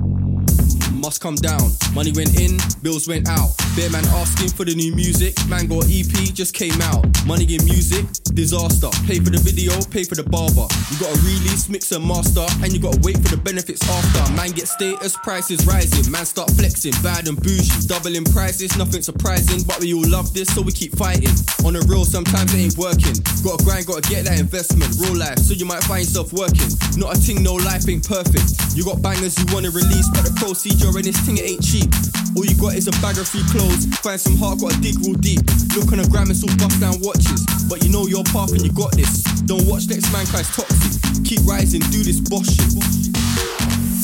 must 1.01 1.19
come 1.19 1.35
down. 1.35 1.73
Money 1.93 2.13
went 2.13 2.39
in, 2.39 2.57
bills 2.83 3.07
went 3.07 3.27
out. 3.27 3.49
Bear 3.75 3.89
man 3.89 4.05
asking 4.21 4.49
for 4.49 4.65
the 4.65 4.75
new 4.75 4.93
music. 4.93 5.33
Man 5.49 5.65
got 5.65 5.89
EP 5.89 6.13
just 6.31 6.53
came 6.53 6.79
out. 6.81 7.01
Money 7.25 7.49
in 7.49 7.65
music, 7.65 8.05
disaster. 8.37 8.93
Pay 9.09 9.17
for 9.17 9.33
the 9.33 9.41
video, 9.41 9.73
pay 9.89 10.05
for 10.05 10.13
the 10.13 10.23
barber. 10.23 10.69
You 10.93 10.95
gotta 11.01 11.17
release, 11.25 11.69
mix 11.69 11.91
and 11.91 12.05
master, 12.05 12.45
and 12.61 12.71
you 12.71 12.79
gotta 12.79 13.01
wait 13.01 13.17
for 13.17 13.33
the 13.33 13.41
benefits 13.41 13.81
after. 13.89 14.21
Man 14.37 14.51
get 14.51 14.67
status, 14.67 15.17
prices 15.25 15.65
rising. 15.65 16.05
Man 16.11 16.25
start 16.25 16.53
flexing, 16.53 16.93
bad 17.01 17.27
and 17.27 17.41
bougie. 17.41 17.89
Doubling 17.89 18.25
prices, 18.29 18.77
nothing 18.77 19.01
surprising. 19.01 19.65
But 19.65 19.81
we 19.81 19.97
all 19.97 20.05
love 20.05 20.33
this, 20.37 20.53
so 20.53 20.61
we 20.61 20.71
keep 20.71 20.93
fighting. 20.95 21.33
On 21.65 21.73
the 21.73 21.81
real, 21.89 22.05
sometimes 22.05 22.53
it 22.53 22.61
ain't 22.61 22.77
working. 22.77 23.17
Gotta 23.41 23.65
grind, 23.65 23.89
gotta 23.89 24.05
get 24.05 24.29
that 24.29 24.37
investment. 24.37 24.93
Real 25.01 25.17
life, 25.17 25.41
so 25.41 25.57
you 25.57 25.65
might 25.65 25.81
find 25.89 26.05
yourself 26.05 26.29
working. 26.31 26.69
Not 26.93 27.15
a 27.15 27.17
thing, 27.17 27.41
no 27.41 27.57
life 27.57 27.89
ain't 27.89 28.05
perfect. 28.05 28.77
You 28.77 28.85
got 28.85 29.01
bangers 29.01 29.33
you 29.39 29.47
wanna 29.49 29.73
release, 29.73 30.05
but 30.13 30.27
the 30.27 30.35
procedure 30.37 30.90
in 30.99 31.05
this 31.05 31.19
thing 31.21 31.37
it 31.37 31.45
ain't 31.45 31.63
cheap. 31.63 31.89
All 32.35 32.45
you 32.45 32.55
got 32.55 32.75
is 32.75 32.87
a 32.87 32.95
bag 33.03 33.17
of 33.17 33.27
free 33.27 33.43
clothes. 33.51 33.85
Find 33.99 34.19
some 34.19 34.37
heart, 34.37 34.59
gotta 34.59 34.79
dig 34.81 34.97
real 35.03 35.15
deep. 35.19 35.43
Look 35.75 35.91
on 35.91 35.99
the 35.99 36.07
gram, 36.09 36.31
it's 36.31 36.43
all 36.43 36.55
bust 36.57 36.79
down 36.79 36.99
watches. 37.01 37.43
But 37.67 37.83
you 37.83 37.91
know 37.91 38.07
your 38.07 38.23
path 38.31 38.51
and 38.51 38.61
you 38.61 38.71
got 38.71 38.91
this. 38.93 39.23
Don't 39.47 39.67
watch 39.67 39.87
next 39.87 40.11
man 40.11 40.25
cries 40.27 40.47
toxic. 40.55 40.99
Keep 41.23 41.43
rising, 41.45 41.81
do 41.91 42.03
this 42.03 42.19
boss 42.19 42.47
shit. 42.47 42.71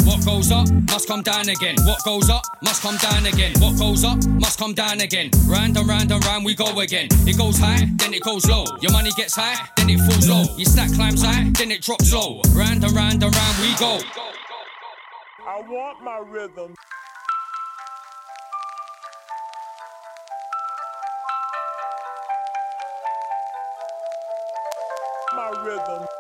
What 0.08 0.23
goes 0.23 0.52
up 0.52 0.71
must 0.88 1.08
come 1.08 1.21
down 1.21 1.50
again. 1.50 1.76
What 1.84 2.04
goes 2.04 2.30
up 2.30 2.43
must 2.62 2.82
come 2.82 2.95
down 2.97 3.26
again. 3.26 3.52
What 3.60 3.78
goes 3.78 4.04
up 4.04 4.23
must 4.39 4.58
come 4.58 4.73
down 4.73 5.02
again. 5.02 5.32
Round 5.47 5.76
and 5.76 5.88
round 5.88 6.12
and 6.12 6.23
round 6.23 6.45
we 6.45 6.56
go 6.56 6.80
again. 6.80 7.08
It 7.28 7.38
goes 7.38 7.58
high, 7.58 7.89
then 7.97 8.13
it 8.13 8.23
goes 8.23 8.47
low. 8.47 8.63
Your 8.82 8.91
money 8.91 9.12
gets 9.17 9.36
high, 9.36 9.67
then 9.76 9.89
it 9.89 10.00
falls 10.00 10.30
low. 10.30 10.43
Your 10.56 10.65
stack 10.65 10.93
climbs 10.93 11.23
high, 11.23 11.52
then 11.58 11.71
it 11.71 11.82
drops 11.82 12.13
low. 12.13 12.41
Round 12.56 12.84
and 12.84 12.93
round 12.93 13.23
and 13.23 13.36
round 13.36 13.58
we 13.60 13.76
go. 13.76 14.37
I 15.47 15.62
want 15.62 16.03
my 16.03 16.17
rhythm. 16.29 16.75
My 25.33 25.49
rhythm. 25.63 26.16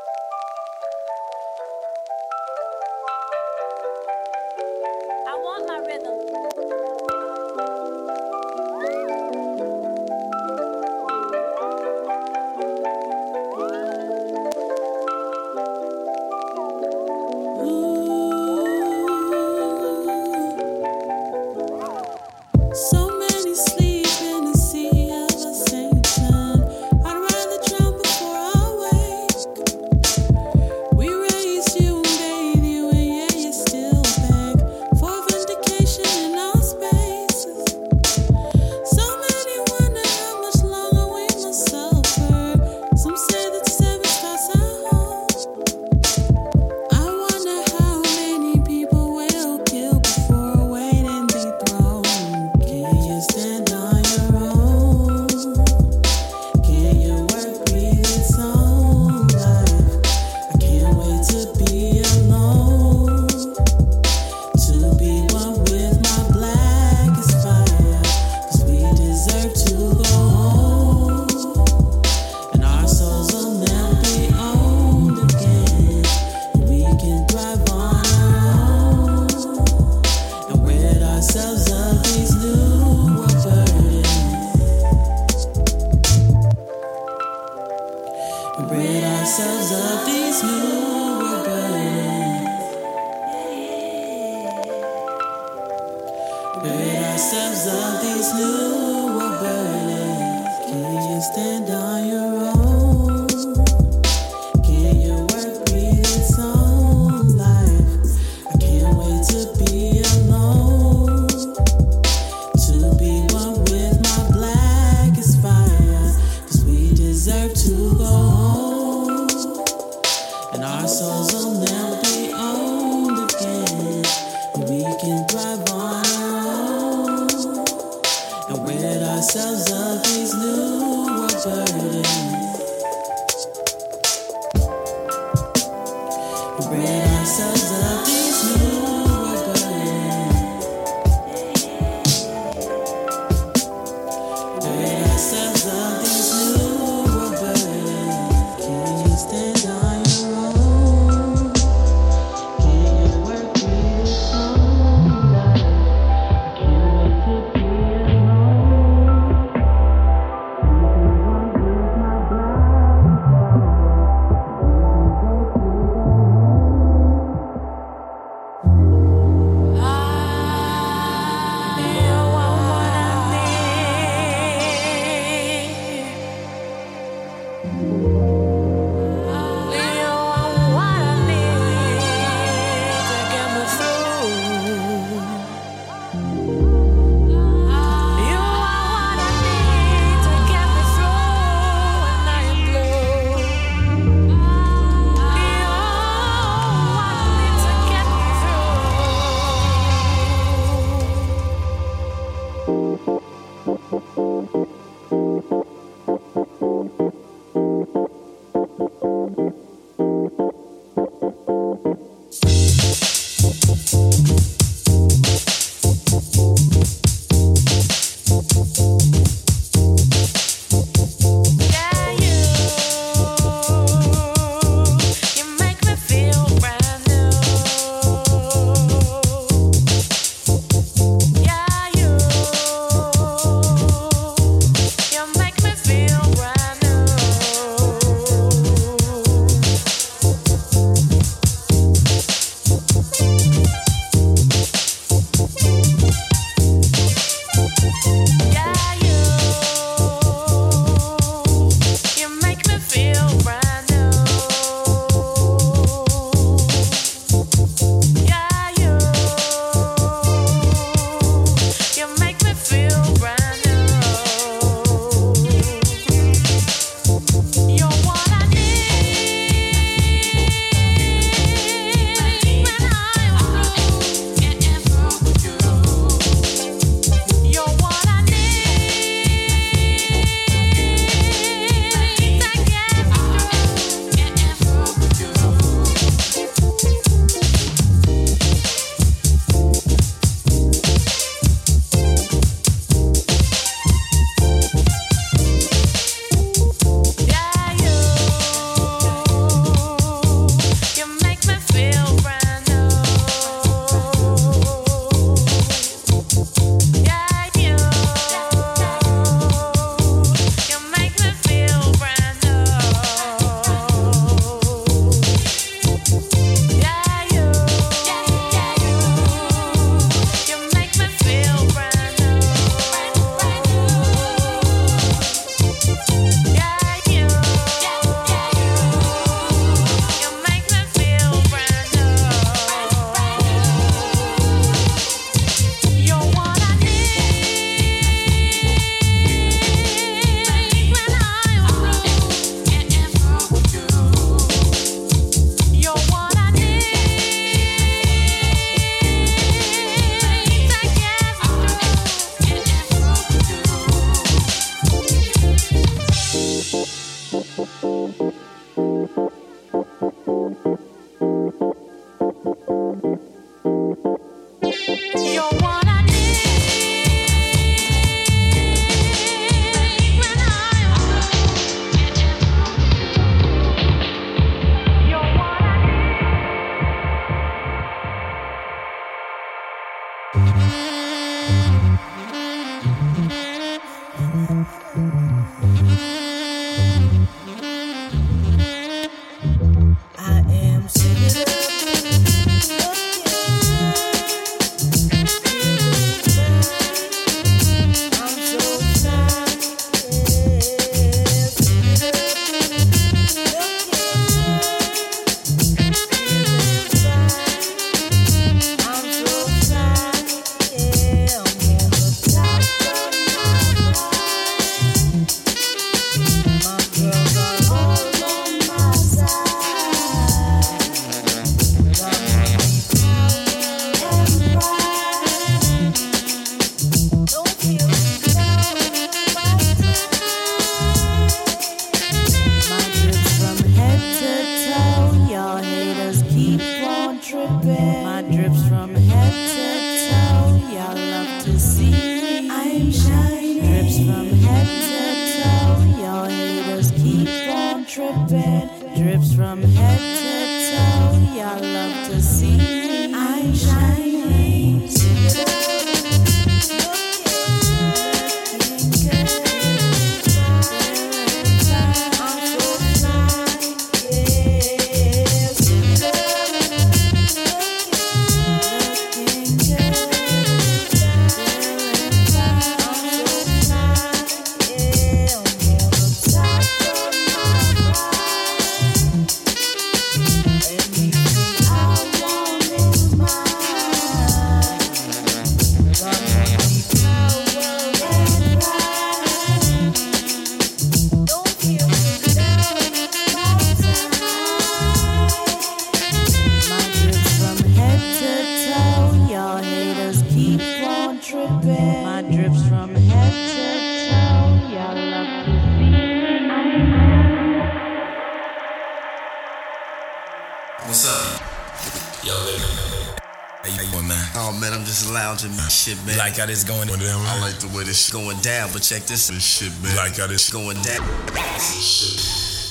Like 516.37 516.45
how 516.45 516.53
this 516.53 516.63
going 516.63 516.87
down, 516.87 516.99
man? 516.99 517.25
I 517.25 517.41
like 517.41 517.57
the 517.57 517.67
way 517.75 517.83
this 517.83 518.05
shit 518.05 518.13
going 518.13 518.37
down, 518.41 518.69
but 518.71 518.83
check 518.83 519.01
this. 519.03 519.27
This 519.27 519.41
shit, 519.41 519.73
man. 519.81 519.95
Like 519.97 520.17
how 520.17 520.27
this 520.27 520.51
going 520.53 520.77
down? 520.85 521.01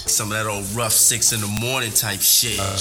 Some 0.07 0.31
of 0.31 0.39
that 0.39 0.47
old 0.47 0.71
rough 0.71 0.93
six 0.93 1.33
in 1.33 1.41
the 1.41 1.51
morning 1.61 1.91
type 1.91 2.21
shit. 2.21 2.61
Uh, 2.61 2.79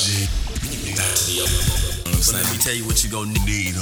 Back 0.94 1.10
to 1.10 1.26
the 1.26 1.42
old. 1.42 2.06
But 2.06 2.34
let 2.38 2.46
me 2.54 2.58
tell 2.62 2.76
you 2.76 2.86
what 2.86 3.04
you 3.04 3.10
gonna 3.10 3.34
need. 3.50 3.74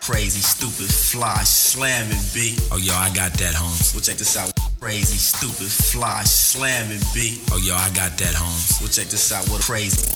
Crazy, 0.00 0.40
stupid, 0.40 0.88
fly, 0.88 1.44
slamming 1.44 2.16
beat. 2.32 2.56
Oh, 2.72 2.78
yo, 2.78 2.94
I 2.94 3.12
got 3.12 3.34
that, 3.34 3.52
Holmes. 3.54 3.92
Well, 3.92 4.00
check 4.00 4.16
this 4.16 4.36
out. 4.38 4.50
Crazy, 4.80 5.20
stupid, 5.20 5.68
fly, 5.68 6.24
slamming 6.24 7.04
beat. 7.12 7.44
Oh, 7.52 7.60
yo, 7.60 7.74
I 7.74 7.92
got 7.92 8.16
that, 8.16 8.32
Holmes. 8.32 8.80
Well, 8.80 8.88
check 8.88 9.12
this 9.12 9.30
out. 9.30 9.46
What 9.50 9.60
a 9.60 9.62
crazy, 9.62 10.08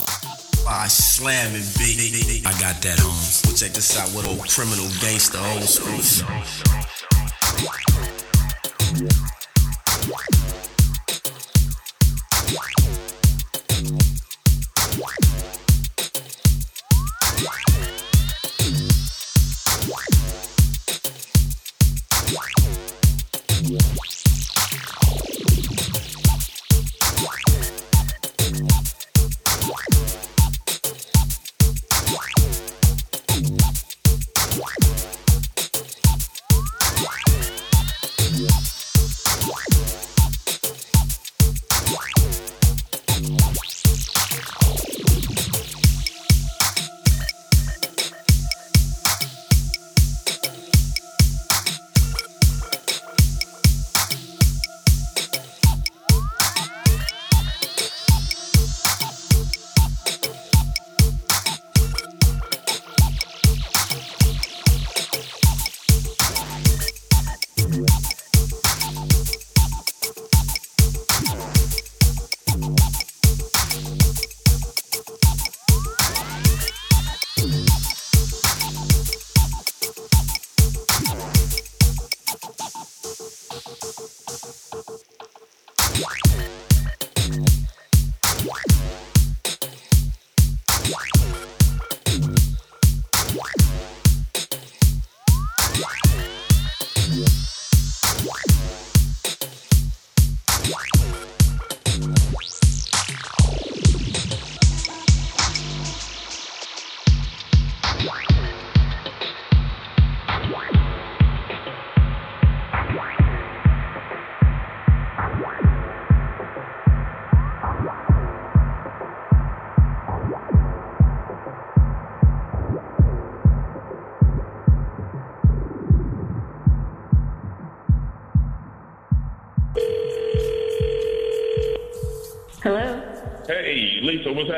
fly, 0.64 0.86
slamming 0.88 1.62
beat. 1.78 2.46
I 2.46 2.52
got 2.58 2.80
that, 2.82 2.98
um, 3.00 3.10
Holmes. 3.10 3.42
Well, 3.44 3.54
check 3.54 3.72
this 3.72 3.98
out. 3.98 4.08
with 4.14 4.26
old 4.26 4.48
criminal 4.48 4.88
gangster, 5.00 5.38
old 5.38 5.68
school. 5.68 6.00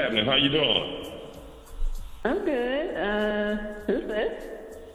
Happening? 0.07 0.25
How 0.25 0.37
you 0.37 0.49
doing? 0.49 1.11
I'm 2.25 2.45
good. 2.45 2.97
Uh, 2.97 3.57
who's 3.87 4.07
this? 4.07 4.45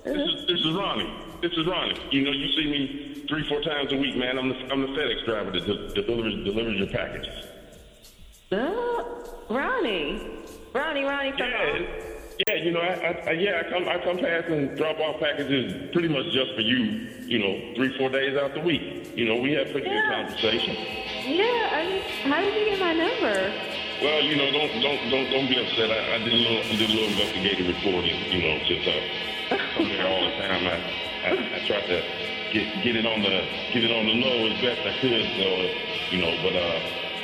This 0.03 0.17
is 0.17 0.47
this 0.47 0.59
is 0.59 0.73
Ronnie. 0.73 1.13
This 1.41 1.51
is 1.51 1.67
Ronnie. 1.67 1.99
You 2.11 2.23
know, 2.23 2.31
you 2.31 2.47
see 2.53 2.71
me 2.71 3.25
three, 3.27 3.47
four 3.49 3.61
times 3.61 3.91
a 3.91 3.97
week, 3.97 4.15
man. 4.15 4.37
I'm 4.37 4.49
the 4.49 4.55
I'm 4.71 4.81
the 4.81 4.87
FedEx 4.87 5.25
driver 5.25 5.51
that 5.51 5.65
de- 5.65 6.01
delivers 6.01 6.33
delivers 6.45 6.77
your 6.77 6.87
packages. 6.87 7.45
Oh, 8.53 9.45
Ronnie. 9.49 10.39
Ronnie, 10.73 11.03
Ronnie 11.03 11.31
from 11.31 11.39
Yeah, 11.39 11.79
yeah. 12.47 12.55
You 12.55 12.71
know, 12.71 12.79
I, 12.79 12.93
I, 12.93 13.23
I 13.27 13.31
yeah, 13.31 13.63
I 13.65 13.69
come 13.69 13.87
I 13.89 13.97
come 14.03 14.17
past 14.17 14.47
and 14.47 14.77
drop 14.77 14.97
off 14.99 15.19
packages 15.19 15.91
pretty 15.91 16.07
much 16.07 16.31
just 16.31 16.53
for 16.55 16.61
you. 16.61 17.09
You 17.27 17.39
know, 17.39 17.75
three, 17.75 17.97
four 17.97 18.09
days 18.09 18.37
out 18.37 18.53
the 18.53 18.61
week. 18.61 19.11
You 19.15 19.25
know, 19.25 19.35
we 19.35 19.51
have 19.53 19.71
pretty 19.71 19.89
good 19.89 20.03
conversation. 20.09 20.75
Yeah, 21.27 21.69
I 21.71 22.01
just, 22.01 22.09
how 22.23 22.39
did 22.39 22.55
you 22.55 22.71
get 22.71 22.79
my 22.79 22.93
number? 22.93 23.70
Well, 24.01 24.23
you 24.23 24.35
know, 24.35 24.49
don't 24.51 24.81
don't 24.81 25.09
don't 25.11 25.29
don't 25.29 25.47
be 25.47 25.61
upset. 25.61 25.91
I, 25.91 26.15
I 26.15 26.17
did 26.17 26.33
a 26.33 26.41
little 26.41 26.57
I 26.57 26.75
did 26.75 26.89
a 26.89 26.93
little 26.93 27.09
investigative 27.09 27.67
reporting. 27.67 28.17
You 28.33 28.41
know, 28.41 28.57
since 28.65 28.81
I 28.87 29.57
come 29.75 29.85
here 29.85 30.07
all 30.07 30.25
the 30.25 30.31
time, 30.41 30.65
I, 30.65 31.29
I 31.29 31.61
I 31.61 31.67
tried 31.67 31.85
to 31.85 32.01
get 32.51 32.65
get 32.81 32.95
it 32.95 33.05
on 33.05 33.21
the 33.21 33.45
get 33.71 33.83
it 33.83 33.91
on 33.91 34.07
the 34.07 34.17
low 34.17 34.49
as 34.49 34.57
best 34.59 34.81
I 34.81 34.97
could. 34.99 35.25
So 35.37 35.69
you 36.09 36.17
know, 36.17 36.33
but 36.41 36.55
uh, 36.57 36.81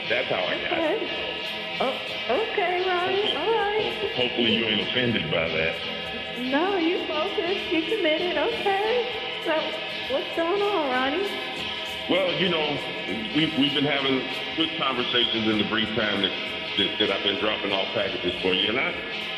that's 0.07 0.29
how 0.29 0.45
I 0.45 0.53
got 0.69 0.77
it. 0.77 1.01
Okay. 1.01 1.33
Oh, 1.79 1.97
okay, 2.29 2.85
Ronnie. 2.85 3.35
All 3.37 3.53
right. 3.57 4.13
Hopefully, 4.13 4.53
you 4.53 4.65
ain't 4.65 4.81
offended 4.81 5.31
by 5.31 5.49
that. 5.49 5.75
No, 6.37 6.77
you 6.77 7.05
focused. 7.05 7.71
You 7.71 7.81
committed. 7.89 8.37
Okay. 8.37 9.07
So, 9.45 9.53
what's 10.13 10.35
going 10.35 10.61
on, 10.61 10.89
Ronnie? 10.91 11.56
Well, 12.09 12.31
you 12.39 12.47
know, 12.47 12.77
we've, 13.35 13.51
we've 13.59 13.73
been 13.73 13.83
having 13.83 14.23
good 14.55 14.71
conversations 14.79 15.45
in 15.45 15.57
the 15.57 15.67
brief 15.67 15.89
time 15.89 16.21
that, 16.21 16.31
that, 16.77 16.99
that 16.99 17.11
I've 17.11 17.23
been 17.23 17.35
dropping 17.35 17.73
off 17.73 17.87
packages 17.93 18.33
for 18.41 18.53
you, 18.53 18.69
and 18.69 18.79
I, 18.79 18.95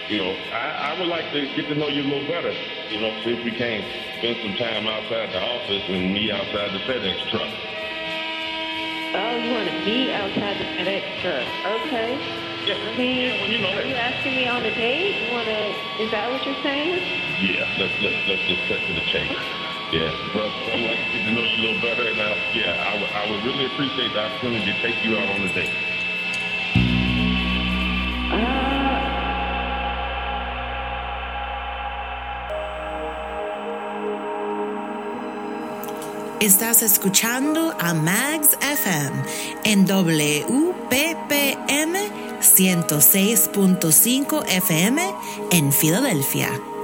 you 0.08 0.20
know, 0.20 0.38
I, 0.54 0.94
I 0.94 1.00
would 1.00 1.08
like 1.08 1.32
to 1.34 1.50
get 1.56 1.66
to 1.70 1.76
know 1.76 1.88
you 1.88 2.04
a 2.04 2.10
little 2.10 2.28
better. 2.30 2.54
You 2.92 3.02
know, 3.02 3.10
see 3.24 3.34
if 3.34 3.44
we 3.44 3.50
can 3.50 3.82
spend 4.20 4.38
some 4.46 4.54
time 4.62 4.86
outside 4.86 5.34
the 5.34 5.42
office 5.42 5.82
and 5.90 6.14
me 6.14 6.32
outside 6.32 6.70
the 6.70 6.82
FedEx 6.86 7.18
truck. 7.32 7.50
Oh, 9.18 9.38
you 9.42 9.50
want 9.50 9.66
to 9.66 9.86
be 9.86 10.14
outside 10.14 10.62
the 10.62 10.70
FedEx 10.78 11.02
truck? 11.26 11.50
Okay. 11.90 12.14
Yeah, 12.70 12.78
I 12.78 12.98
mean, 12.98 13.18
yeah, 13.18 13.42
well, 13.42 13.50
you 13.50 13.58
know 13.58 13.70
are 13.70 13.82
you 13.82 13.96
asking 13.96 14.36
me 14.36 14.48
on 14.48 14.64
a 14.64 14.76
date? 14.76 15.26
You 15.26 15.34
want 15.34 15.48
to? 15.48 16.04
Is 16.04 16.12
that 16.12 16.30
what 16.30 16.46
you're 16.46 16.62
saying? 16.62 17.02
Yeah, 17.42 17.66
let's 17.80 17.98
let's 18.04 18.28
let's 18.28 18.46
just 18.46 18.62
cut 18.68 18.86
to 18.86 18.94
the 18.94 19.02
chase. 19.10 19.69
Yeah, 19.92 20.14
but 20.34 20.46
like 20.46 21.00
to 21.26 21.32
know 21.34 21.42
you 21.42 21.50
a 21.50 21.62
little 21.66 21.82
better, 21.82 22.08
and 22.08 22.20
uh, 22.20 22.36
yeah, 22.54 22.78
I 22.78 23.26
I 23.26 23.32
would 23.32 23.44
really 23.44 23.66
appreciate 23.66 24.14
the 24.14 24.24
opportunity 24.24 24.72
to 24.72 24.82
take 24.84 25.04
you 25.04 25.18
out 25.18 25.28
on 25.30 25.42
a 25.42 25.52
date. 25.54 25.72
Estás 36.40 36.84
escuchando 36.84 37.76
a 37.80 37.94
Mags 37.94 38.58
FM 38.62 39.24
en 39.66 39.86
WPPM 39.86 40.56
106.5 42.40 44.46
FM 44.48 45.02
en 45.52 45.74
Filadelfia. 45.74 46.79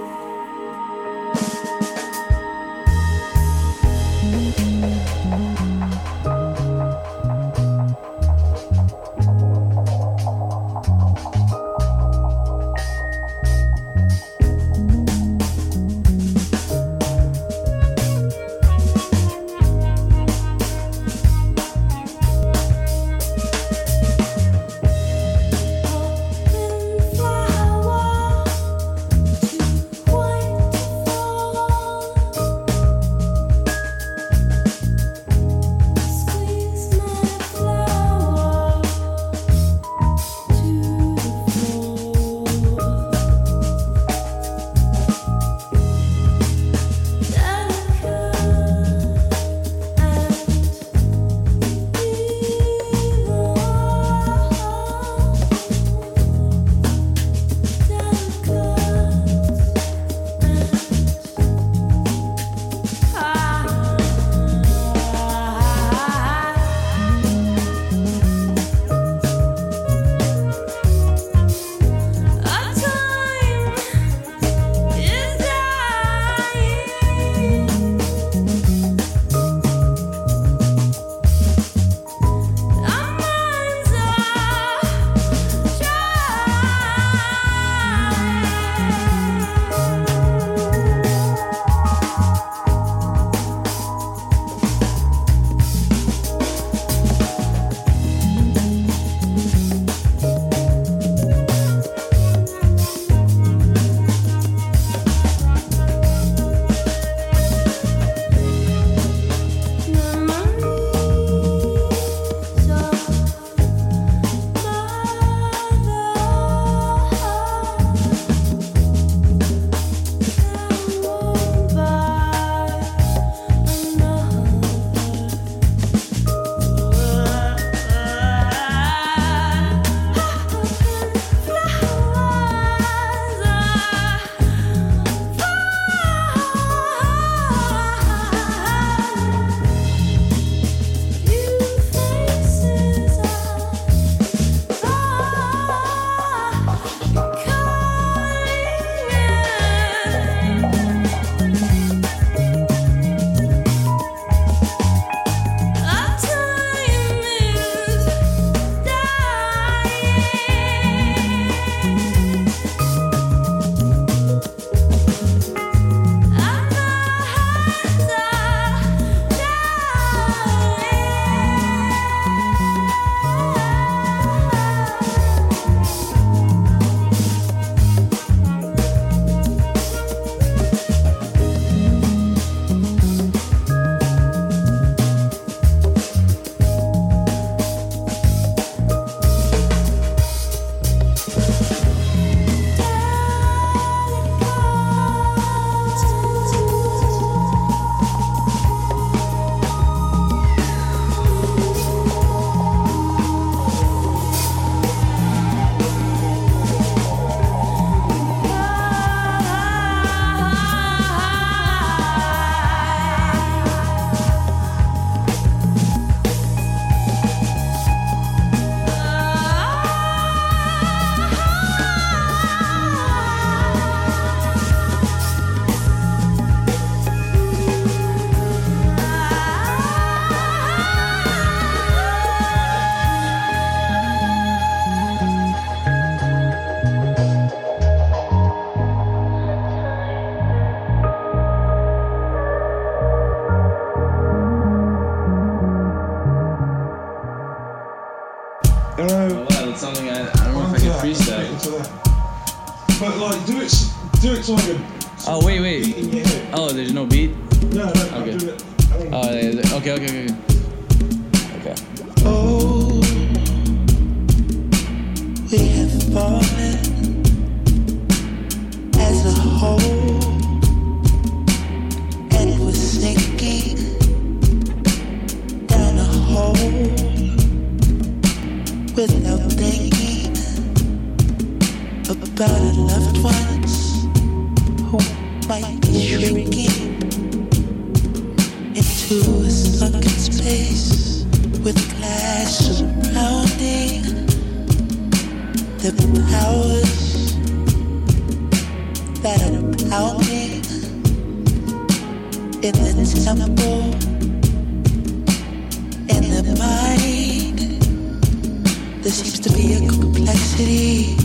To 309.45 309.51
be 309.53 309.73
a 309.75 309.79
complexity 309.87 311.15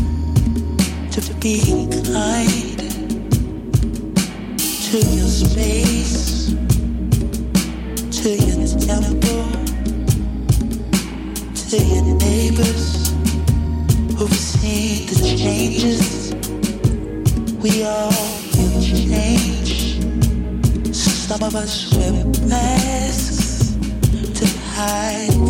to 1.10 1.22
being 1.40 1.90
kind 2.12 2.78
to 4.60 4.98
your 4.98 5.26
space, 5.26 6.48
to 8.20 8.28
your 8.28 8.66
temple, 8.78 9.46
to 11.54 11.78
your 11.78 12.04
neighbors 12.18 13.08
who've 14.18 14.34
seen 14.34 15.06
the 15.06 15.36
changes. 15.38 16.34
We 17.62 17.84
all 17.84 18.12
feel 18.12 18.82
change. 18.82 20.04
Some 20.94 21.42
of 21.42 21.54
us 21.54 21.90
wear 21.96 22.12
masks 22.46 23.76
to 24.38 24.46
hide 24.74 25.49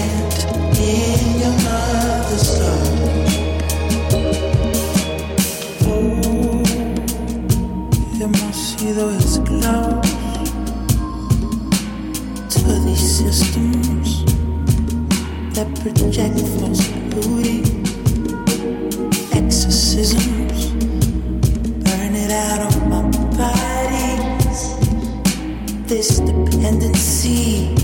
sido 8.91 9.11
esclavos 9.11 10.07
to 12.49 12.79
these 12.85 13.17
systems 13.17 14.25
that 15.53 15.67
project 15.81 16.39
false 16.59 16.85
beauty, 17.09 17.63
exorcisms, 19.33 20.71
burn 21.83 22.15
it 22.15 22.31
out 22.31 22.73
on 22.73 22.89
my. 22.89 23.11
This 25.87 26.19
dependency 26.19 27.80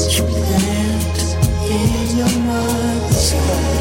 did 0.00 0.18
you 0.18 0.24
plant 0.24 1.18
in 1.70 2.18
your 2.18 2.32
mother's 2.44 3.32
heart? 3.32 3.79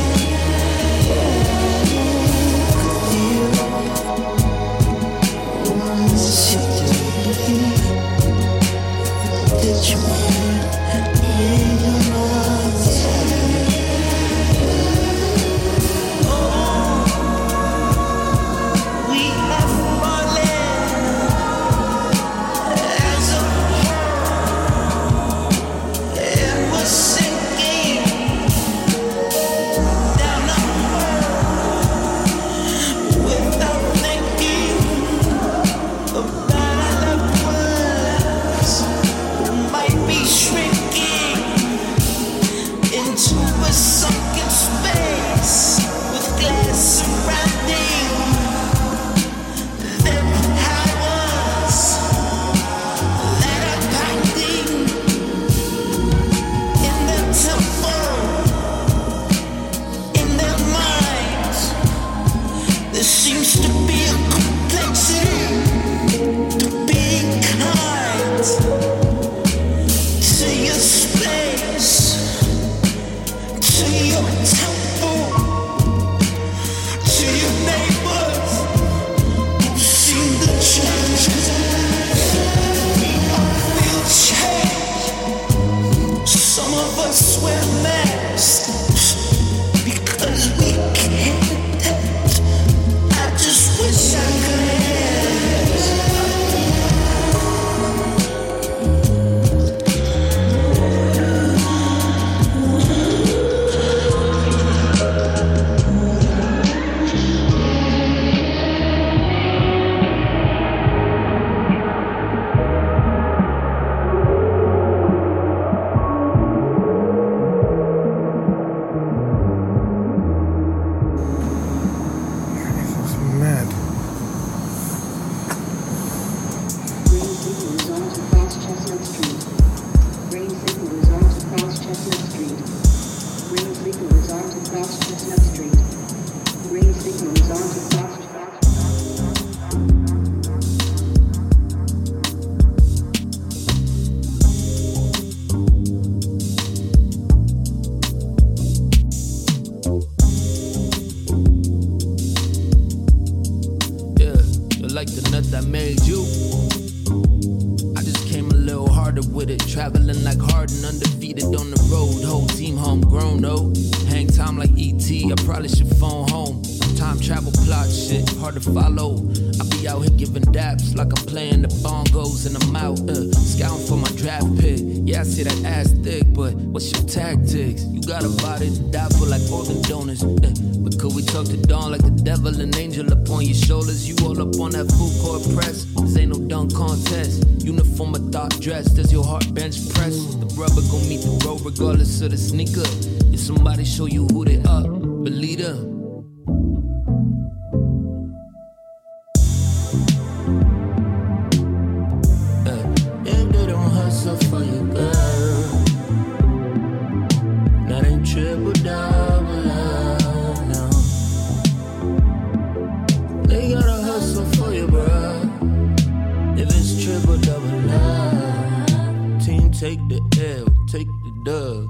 Take 219.90 220.08
the 220.08 220.22
L, 220.60 220.66
take 220.88 221.08
the 221.08 221.32
dub. 221.46 221.90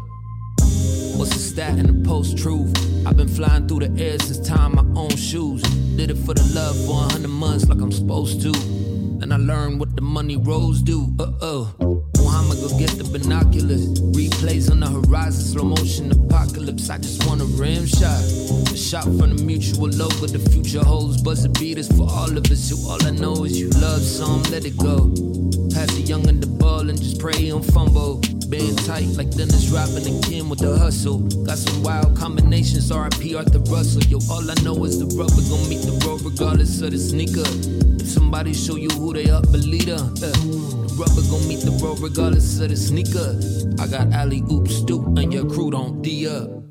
What's 1.17 1.33
the 1.33 1.39
stat 1.39 1.77
in 1.77 1.87
the 1.87 2.07
post 2.07 2.37
truth? 2.37 2.71
I've 3.05 3.17
been 3.17 3.27
flying 3.27 3.67
through 3.67 3.87
the 3.87 4.01
air 4.01 4.17
since 4.19 4.39
tying 4.47 4.75
my 4.75 4.85
own 4.95 5.13
shoes. 5.17 5.61
Did 5.97 6.11
it 6.11 6.17
for 6.17 6.33
the 6.33 6.43
love 6.55 6.77
for 6.85 6.93
a 6.93 7.11
hundred 7.11 7.29
months 7.29 7.67
like 7.67 7.81
I'm 7.81 7.91
supposed 7.91 8.41
to. 8.43 8.51
And 9.21 9.33
I 9.33 9.35
learned 9.37 9.81
what 9.81 9.97
the 9.97 10.01
money 10.01 10.37
rolls 10.37 10.81
do. 10.81 11.13
Uh 11.19 11.33
oh. 11.41 11.73
Muhammad 12.19 12.59
go 12.61 12.69
get 12.79 12.91
the 12.91 13.03
binoculars. 13.03 13.99
Replays 14.15 14.71
on 14.71 14.79
the 14.79 14.87
horizon, 14.87 15.43
slow 15.43 15.65
motion 15.65 16.09
apocalypse. 16.11 16.89
I 16.89 16.99
just 16.99 17.27
want 17.27 17.41
a 17.41 17.45
rim 17.59 17.85
shot. 17.85 18.23
A 18.71 18.77
shot 18.77 19.03
from 19.03 19.35
the 19.35 19.43
mutual 19.43 19.89
logo. 19.89 20.25
The 20.25 20.39
future 20.51 20.85
holds 20.85 21.21
buzzer 21.21 21.49
beaters 21.49 21.89
for 21.89 22.07
all 22.09 22.31
of 22.37 22.45
us. 22.49 22.69
Who 22.69 22.77
all 22.89 23.05
I 23.05 23.11
know 23.11 23.43
is 23.43 23.59
you 23.59 23.69
love 23.71 24.01
some, 24.01 24.43
let 24.43 24.63
it 24.63 24.77
go. 24.77 25.11
Pass 25.73 25.93
the 25.95 26.01
young 26.01 26.27
and 26.27 26.41
the 26.41 26.47
ball 26.47 26.89
and 26.89 26.97
just 26.97 27.19
pray 27.19 27.49
don't 27.49 27.63
fumble. 27.63 28.21
Being 28.49 28.75
tight 28.77 29.07
like 29.17 29.29
Dennis 29.29 29.69
Robin 29.69 30.05
and 30.07 30.23
Kim 30.23 30.49
with 30.49 30.59
the 30.59 30.77
hustle. 30.77 31.19
Got 31.45 31.57
some 31.59 31.83
wild 31.83 32.17
combinations, 32.17 32.91
RIP 32.91 33.35
Arthur 33.35 33.59
Russell. 33.71 34.03
Yo, 34.09 34.19
all 34.29 34.49
I 34.49 34.55
know 34.63 34.83
is 34.85 34.97
the 34.97 35.05
rubber 35.15 35.43
gon' 35.49 35.69
meet 35.69 35.85
the 35.85 35.93
road 36.05 36.21
regardless 36.23 36.81
of 36.81 36.91
the 36.91 36.97
sneaker. 36.97 37.45
If 38.01 38.07
somebody 38.07 38.53
show 38.53 38.75
you 38.75 38.89
who 38.89 39.13
they 39.13 39.29
up, 39.29 39.51
believe 39.51 39.85
them. 39.85 40.01
Uh, 40.17 40.33
the 40.33 40.95
rubber 40.97 41.21
gon' 41.29 41.47
meet 41.47 41.61
the 41.61 41.77
road 41.83 41.99
regardless 41.99 42.59
of 42.59 42.69
the 42.69 42.77
sneaker. 42.77 43.37
I 43.81 43.87
got 43.87 44.11
alley 44.13 44.43
oop 44.51 44.67
stoop 44.67 45.05
and 45.17 45.31
your 45.31 45.47
crew 45.47 45.71
don't 45.71 46.01
D 46.01 46.27
up. 46.27 46.68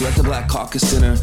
So 0.00 0.06
at 0.06 0.14
the 0.14 0.22
Black 0.22 0.48
Caucus 0.48 0.90
dinner, 0.90 1.14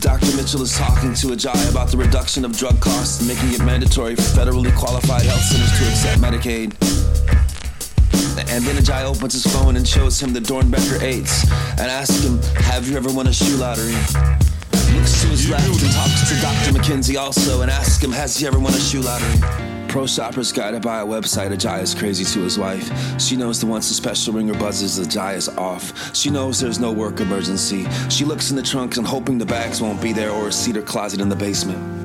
Dr. 0.00 0.34
Mitchell 0.34 0.62
is 0.62 0.74
talking 0.74 1.12
to 1.12 1.26
Ajai 1.26 1.70
about 1.70 1.88
the 1.88 1.98
reduction 1.98 2.42
of 2.42 2.56
drug 2.56 2.80
costs 2.80 3.18
and 3.18 3.28
making 3.28 3.52
it 3.52 3.62
mandatory 3.62 4.16
for 4.16 4.22
federally 4.22 4.74
qualified 4.74 5.26
health 5.26 5.42
centers 5.42 5.78
to 5.78 5.84
accept 5.90 6.18
Medicaid. 6.18 6.72
And 8.48 8.64
then 8.64 8.76
Ajai 8.76 9.04
opens 9.04 9.34
his 9.34 9.46
phone 9.52 9.76
and 9.76 9.86
shows 9.86 10.22
him 10.22 10.32
the 10.32 10.40
Doernbecher 10.40 11.00
8s 11.00 11.50
and 11.72 11.90
asks 11.90 12.24
him, 12.24 12.40
Have 12.64 12.88
you 12.88 12.96
ever 12.96 13.12
won 13.12 13.26
a 13.26 13.32
shoe 13.32 13.58
lottery? 13.58 13.92
Looks 13.92 15.20
to 15.20 15.28
his 15.28 15.50
left 15.50 15.66
and 15.66 15.92
talks 15.92 16.30
to 16.30 16.40
Dr. 16.40 16.78
McKenzie 16.78 17.20
also 17.20 17.60
and 17.60 17.70
asks 17.70 18.02
him, 18.02 18.10
Has 18.12 18.38
he 18.38 18.46
ever 18.46 18.58
won 18.58 18.72
a 18.72 18.80
shoe 18.80 19.02
lottery? 19.02 19.67
Pro 19.88 20.06
Shopper's 20.06 20.52
guided 20.52 20.82
by 20.82 21.00
a 21.00 21.06
website. 21.06 21.50
Ajai 21.50 21.82
is 21.82 21.94
crazy 21.94 22.24
to 22.24 22.44
his 22.44 22.58
wife. 22.58 23.20
She 23.20 23.36
knows 23.36 23.60
that 23.60 23.66
once 23.66 23.88
the 23.88 23.94
special 23.94 24.34
ringer 24.34 24.54
buzzes, 24.54 24.98
Ajai 25.00 25.36
is 25.36 25.48
off. 25.48 26.14
She 26.14 26.30
knows 26.30 26.60
there's 26.60 26.78
no 26.78 26.92
work 26.92 27.20
emergency. 27.20 27.86
She 28.10 28.24
looks 28.24 28.50
in 28.50 28.56
the 28.56 28.62
trunk 28.62 28.98
and 28.98 29.06
hoping 29.06 29.38
the 29.38 29.46
bags 29.46 29.80
won't 29.80 30.02
be 30.02 30.12
there 30.12 30.30
or 30.30 30.48
a 30.48 30.52
cedar 30.52 30.82
closet 30.82 31.20
in 31.20 31.30
the 31.30 31.36
basement. 31.36 31.97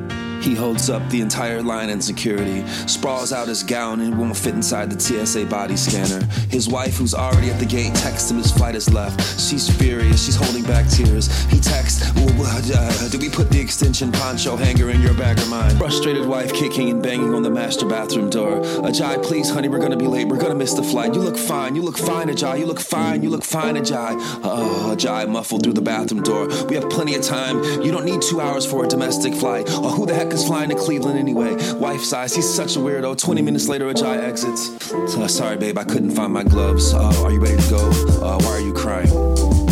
He 0.43 0.55
holds 0.55 0.89
up 0.89 1.09
the 1.09 1.21
entire 1.21 1.61
line 1.61 1.89
in 1.89 2.01
security, 2.01 2.67
sprawls 2.85 3.31
out 3.31 3.47
his 3.47 3.63
gown 3.63 4.01
and 4.01 4.19
won't 4.19 4.35
fit 4.35 4.53
inside 4.53 4.91
the 4.91 4.99
TSA 4.99 5.45
body 5.45 5.77
scanner. 5.77 6.25
His 6.49 6.67
wife, 6.67 6.97
who's 6.97 7.13
already 7.13 7.49
at 7.49 7.59
the 7.61 7.65
gate, 7.65 7.95
texts 7.95 8.29
him 8.29 8.37
his 8.37 8.51
flight 8.51 8.75
is 8.75 8.93
left. 8.93 9.21
She's 9.39 9.73
furious, 9.77 10.25
she's 10.25 10.35
holding 10.35 10.63
back 10.63 10.89
tears. 10.89 11.33
He 11.45 11.61
texts, 11.61 12.11
well, 12.13 12.61
uh, 12.75 13.07
Do 13.07 13.17
we 13.19 13.29
put 13.29 13.51
the 13.51 13.59
extension 13.61 14.11
poncho 14.11 14.57
hanger 14.57 14.89
in 14.89 15.01
your 15.01 15.13
bag 15.13 15.39
or 15.39 15.45
mine? 15.45 15.77
Frustrated 15.77 16.25
wife 16.25 16.53
kicking 16.53 16.89
and 16.89 17.01
banging 17.01 17.33
on 17.33 17.41
the 17.41 17.49
master 17.49 17.85
bathroom 17.85 18.29
door. 18.29 18.59
Ajai, 18.83 19.23
please, 19.23 19.49
honey, 19.49 19.69
we're 19.69 19.79
gonna 19.79 19.95
be 19.95 20.07
late. 20.07 20.27
We're 20.27 20.41
gonna 20.41 20.55
miss 20.55 20.73
the 20.73 20.83
flight. 20.83 21.13
You 21.13 21.21
look 21.21 21.37
fine, 21.37 21.73
you 21.73 21.81
look 21.81 21.97
fine, 21.97 22.27
Ajai. 22.27 22.59
You 22.59 22.65
look 22.65 22.81
fine, 22.81 23.23
you 23.23 23.29
look 23.29 23.45
fine, 23.45 23.75
Ajai. 23.77 24.17
Oh, 24.43 24.93
Ajai 24.93 25.29
muffled 25.29 25.63
through 25.63 25.73
the 25.73 25.81
bathroom 25.81 26.21
door. 26.21 26.47
We 26.65 26.75
have 26.75 26.89
plenty 26.89 27.15
of 27.15 27.21
time. 27.21 27.63
You 27.81 27.93
don't 27.93 28.05
need 28.05 28.21
two 28.21 28.41
hours 28.41 28.65
for 28.65 28.83
a 28.83 28.87
domestic 28.89 29.33
flight. 29.33 29.67
Oh, 29.69 29.89
who 29.89 30.05
the 30.05 30.13
heck 30.13 30.32
is 30.33 30.45
flying 30.45 30.69
to 30.69 30.75
Cleveland 30.75 31.17
anyway? 31.17 31.55
Wife 31.73 32.03
sighs. 32.03 32.35
He's 32.35 32.51
such 32.51 32.75
a 32.75 32.79
weirdo. 32.79 33.17
20 33.17 33.41
minutes 33.41 33.67
later, 33.67 33.85
Ajai 33.85 34.17
exits. 34.17 34.91
Uh, 34.91 35.27
sorry, 35.27 35.57
babe, 35.57 35.77
I 35.77 35.83
couldn't 35.83 36.11
find 36.11 36.33
my 36.33 36.43
gloves. 36.43 36.93
Uh, 36.93 37.23
are 37.23 37.31
you 37.31 37.39
ready 37.39 37.61
to 37.61 37.69
go? 37.69 37.89
Uh, 38.21 38.37
why 38.39 38.51
are 38.51 38.59
you 38.59 38.73
crying? 38.73 39.62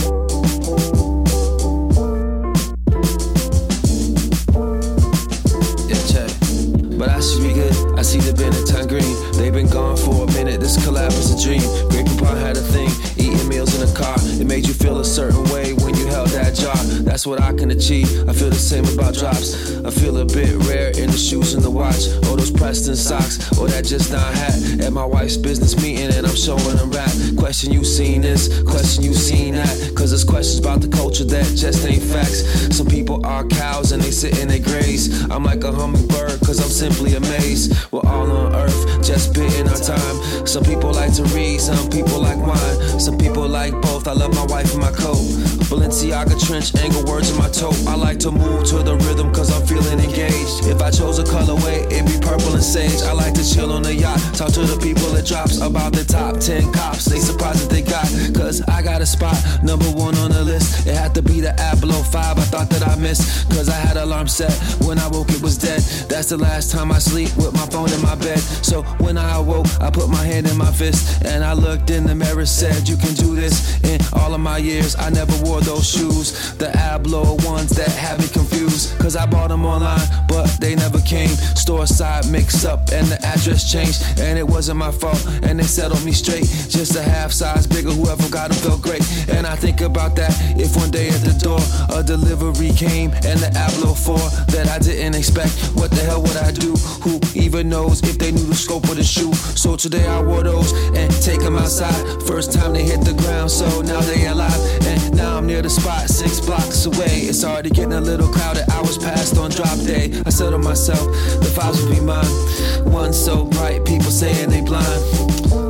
But 7.02 7.10
I 7.10 7.20
should 7.20 7.42
be 7.42 7.52
good. 7.52 7.74
I 7.98 8.04
see 8.04 8.20
the 8.20 8.32
Benetton 8.32 8.88
green. 8.88 9.16
They've 9.34 9.52
been 9.52 9.68
gone 9.68 9.98
for 9.98 10.24
a 10.24 10.28
minute. 10.34 10.62
This 10.62 10.78
collab 10.86 11.10
is 11.10 11.34
a 11.34 11.44
dream. 11.44 11.66
Grape 11.90 12.06
and 12.06 12.38
had 12.38 12.58
a 12.58 12.62
thing. 12.62 12.92
Eating 13.18 13.50
meals 13.50 13.74
in 13.74 13.82
a 13.82 13.92
car. 13.92 14.14
It 14.40 14.46
made 14.46 14.68
you 14.68 14.74
feel 14.76 15.00
a 15.00 15.04
certain 15.04 15.44
way 15.46 15.74
when 15.74 15.96
you 15.96 16.06
held 16.06 16.30
that 16.30 16.54
jar. 16.54 16.78
That's 17.02 17.26
what 17.26 17.42
I 17.42 17.54
can 17.54 17.72
achieve. 17.72 18.30
I 18.30 18.34
feel 18.34 18.52
the 18.52 18.64
same 18.72 18.86
about 18.94 19.16
drops. 19.16 19.82
I 19.84 19.90
feel 19.90 20.16
a 20.18 20.26
bit 20.26 20.54
rare 20.70 20.90
in 20.90 21.10
the 21.10 21.18
shoes 21.18 21.56
and 21.56 21.64
the 21.64 21.72
watch. 21.72 22.06
Or 22.30 22.38
those 22.38 22.52
Preston 22.52 22.96
socks. 22.96 23.58
Or 23.58 23.68
that 23.68 23.84
just 23.84 24.12
not 24.12 24.32
hat. 24.36 24.86
At 24.86 24.94
my 24.94 25.06
wife's 25.06 25.38
business 25.38 25.82
meeting 25.82 26.14
and 26.14 26.28
I'm 26.28 26.36
showing 26.36 26.78
them 26.78 26.92
rap. 26.92 27.10
Question 27.36 27.74
you 27.74 27.84
seen 27.84 28.22
this. 28.22 28.62
Question 28.62 29.04
you 29.04 29.16
seen 29.16 29.56
that. 29.56 29.94
Cause 29.96 30.14
it's 30.14 30.24
questions 30.24 30.60
about 30.60 30.82
the 30.82 30.88
culture 30.88 31.26
that 31.26 31.46
just 31.56 31.84
ain't 31.84 32.04
facts. 32.04 32.46
Some 32.78 32.86
people 32.86 33.26
are 33.26 33.44
cows 33.48 33.92
and 33.92 34.04
they 34.04 34.12
sit 34.12 34.38
in 34.38 34.50
their 34.50 34.60
graves. 34.60 35.24
I'm 35.32 35.44
like 35.44 35.64
a 35.64 35.72
hummingbird 35.72 36.42
cause 36.42 36.60
I'm 36.60 36.70
simply 36.92 37.16
amazed. 37.16 37.92
We're 37.92 38.02
all 38.06 38.30
on 38.32 38.56
earth, 38.56 39.04
just 39.04 39.34
biding 39.34 39.68
our 39.68 39.78
time. 39.78 40.46
Some 40.46 40.64
people 40.64 40.92
like 40.92 41.14
to 41.16 41.24
read, 41.36 41.62
some 41.62 41.90
people 41.90 42.20
like 42.20 42.38
wine. 42.38 43.00
Some 43.00 43.18
people 43.18 43.48
like 43.48 43.74
both. 43.82 44.08
I 44.08 44.14
love 44.14 44.34
my 44.36 44.46
wife 44.46 44.74
and 44.74 44.82
my 44.82 44.92
coat. 44.92 45.24
Balenciaga 45.72 46.36
trench, 46.46 46.76
angle 46.76 47.04
words 47.06 47.30
in 47.32 47.38
my 47.38 47.50
toe. 47.50 47.72
I 47.88 47.96
like 47.96 48.20
to 48.20 48.32
move 48.32 48.66
to 48.66 48.84
the 48.84 48.96
rhythm 48.98 49.34
cause 49.34 49.50
I'm 49.52 49.66
feeling 49.66 50.00
engaged. 50.00 50.68
If 50.68 50.82
I 50.82 50.92
chose 50.92 51.20
a 51.20 51.24
colorway, 51.24 51.90
it'd 51.92 52.06
be 52.06 52.20
purple 52.20 52.54
and 52.54 52.64
sage. 52.64 53.02
I 53.04 53.14
like 53.14 53.34
to 53.36 53.44
chill 53.44 53.72
on 53.72 53.84
the 53.84 53.96
yacht, 53.96 54.20
talk 54.34 54.52
to 54.54 54.62
the 54.62 54.78
people 54.80 55.16
it 55.16 55.26
drops 55.26 55.62
about 55.62 55.94
the 55.94 56.04
top 56.04 56.40
10 56.40 56.74
cops. 56.74 57.06
They 57.06 57.20
surprised 57.20 57.64
that 57.64 57.70
they 57.70 57.82
got, 57.82 58.08
cause 58.36 58.62
I 58.64 58.82
got 58.82 59.02
a 59.02 59.06
spot, 59.06 59.38
number 59.64 59.90
one 59.92 60.16
on 60.16 60.32
the 60.32 60.44
list. 60.44 60.88
It 60.88 60.96
had 60.96 61.14
to 61.16 61.22
be 61.22 61.40
the 61.40 61.54
below 61.80 62.04
five, 62.04 62.38
I 62.38 62.46
thought 62.52 62.70
that 62.70 62.88
I 62.88 62.96
missed. 62.96 63.50
Cause 63.50 63.70
I 63.70 63.80
had 63.88 63.98
alarm 63.98 64.28
set, 64.28 64.52
when 64.86 64.98
I 65.00 65.08
woke 65.08 65.30
it 65.30 65.42
was 65.42 65.58
dead. 65.58 65.82
That's 66.10 66.30
the 66.30 66.38
last 66.38 66.72
time 66.72 66.81
I 66.90 67.00
sleep 67.00 67.36
with 67.36 67.52
my 67.54 67.66
phone 67.66 67.92
in 67.92 68.02
my 68.02 68.16
bed. 68.16 68.40
So 68.40 68.84
when 69.04 69.18
I 69.18 69.36
awoke, 69.36 69.68
I 69.82 69.90
put 69.90 70.08
my 70.08 70.24
hand 70.24 70.48
in 70.48 70.58
my 70.58 70.72
fist 70.72 71.26
and 71.26 71.44
I 71.44 71.52
looked 71.52 71.90
in 71.90 72.06
the 72.06 72.16
mirror, 72.16 72.46
said, 72.46 72.88
You 72.88 72.96
can 72.96 73.14
do 73.16 73.36
this. 73.36 73.84
In 73.84 74.00
all 74.14 74.34
of 74.34 74.40
my 74.40 74.58
years, 74.58 74.96
I 74.96 75.10
never 75.10 75.34
wore 75.44 75.60
those 75.60 75.90
shoes. 75.90 76.54
The 76.54 76.68
Abloh 76.68 77.44
ones 77.46 77.72
that 77.72 77.90
had 77.90 78.20
me 78.20 78.28
confused. 78.30 78.98
Cause 79.00 79.16
I 79.16 79.26
bought 79.26 79.50
them 79.50 79.66
online, 79.66 80.08
but 80.28 80.48
they 80.62 80.76
never 80.76 81.02
came. 81.02 81.36
Store 81.56 81.86
side 81.86 82.32
mix 82.32 82.64
up 82.64 82.80
and 82.94 83.08
the 83.08 83.20
address 83.26 83.70
changed. 83.70 84.02
And 84.20 84.40
it 84.40 84.48
wasn't 84.48 84.78
my 84.78 84.92
fault, 84.92 85.20
and 85.44 85.60
they 85.60 85.64
settled 85.64 86.06
me 86.06 86.14
straight. 86.14 86.46
Just 86.70 86.96
a 86.96 87.04
half 87.04 87.32
size 87.32 87.68
bigger, 87.68 87.92
whoever 87.92 88.30
got 88.30 88.52
them 88.52 88.60
felt 88.60 88.82
great. 88.82 89.04
And 89.30 89.46
I 89.46 89.56
think 89.56 89.82
about 89.82 90.16
that 90.16 90.32
if 90.58 90.76
one 90.78 90.92
day 90.92 91.10
at 91.10 91.22
the 91.22 91.34
door 91.34 91.60
a 91.90 92.04
delivery 92.04 92.72
came 92.72 93.12
and 93.12 93.40
the 93.40 93.52
Abloh 93.56 93.98
4 93.98 94.18
that 94.54 94.70
I 94.70 94.80
didn't 94.80 95.16
expect. 95.16 95.52
What 95.76 95.92
the 95.92 96.02
hell 96.02 96.22
would 96.22 96.38
I 96.38 96.52
do? 96.52 96.71
Who 97.04 97.20
even 97.36 97.70
knows 97.70 98.02
if 98.04 98.18
they 98.18 98.32
knew 98.32 98.44
the 98.44 98.56
scope 98.56 98.84
of 98.86 98.96
the 98.96 99.04
shoe? 99.04 99.34
So 99.34 99.76
today 99.76 100.06
I 100.08 100.22
wore 100.22 100.44
those 100.44 100.74
and 100.96 101.12
take 101.22 101.42
them 101.42 101.58
outside. 101.58 102.24
First 102.24 102.54
time 102.54 102.74
they 102.74 102.84
hit 102.84 103.02
the 103.02 103.14
ground, 103.14 103.52
so 103.52 103.82
now 103.82 104.02
they 104.02 104.28
alive. 104.28 104.60
And 104.86 105.16
now 105.16 105.38
I'm 105.38 105.48
near 105.48 105.62
the 105.62 105.70
spot, 105.70 106.10
six 106.10 106.40
blocks 106.40 106.86
away. 106.86 107.28
It's 107.30 107.44
already 107.44 107.70
getting 107.70 107.94
a 107.94 108.02
little 108.02 108.28
crowded. 108.28 108.70
Hours 108.72 108.98
passed 108.98 109.38
on 109.38 109.52
drop 109.52 109.78
day. 109.80 110.22
I 110.26 110.30
said 110.30 110.52
to 110.52 110.58
myself, 110.58 111.06
the 111.44 111.52
vibes 111.56 111.84
will 111.84 111.96
be 111.96 112.02
mine. 112.02 112.92
One 112.92 113.14
so 113.14 113.46
bright, 113.46 113.86
people 113.86 114.12
saying 114.12 114.50
they 114.50 114.62
blind. 114.62 115.02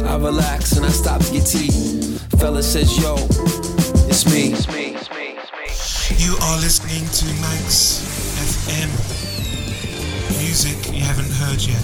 I 0.05 0.17
relax 0.17 0.73
and 0.73 0.85
I 0.85 0.89
stop 0.89 1.21
to 1.21 1.31
get 1.31 1.45
tea. 1.45 2.17
Fella 2.37 2.63
says, 2.63 2.97
yo, 3.01 3.15
it's 4.09 4.25
me. 4.25 4.53
It's 4.53 4.67
me. 4.67 4.91
You 6.17 6.35
are 6.41 6.57
listening 6.57 7.05
to 7.05 7.25
Magz 7.41 8.01
FM. 8.37 9.30
Music 10.51 10.93
you 10.93 10.99
haven't 10.99 11.31
heard 11.31 11.61
yet. 11.61 11.81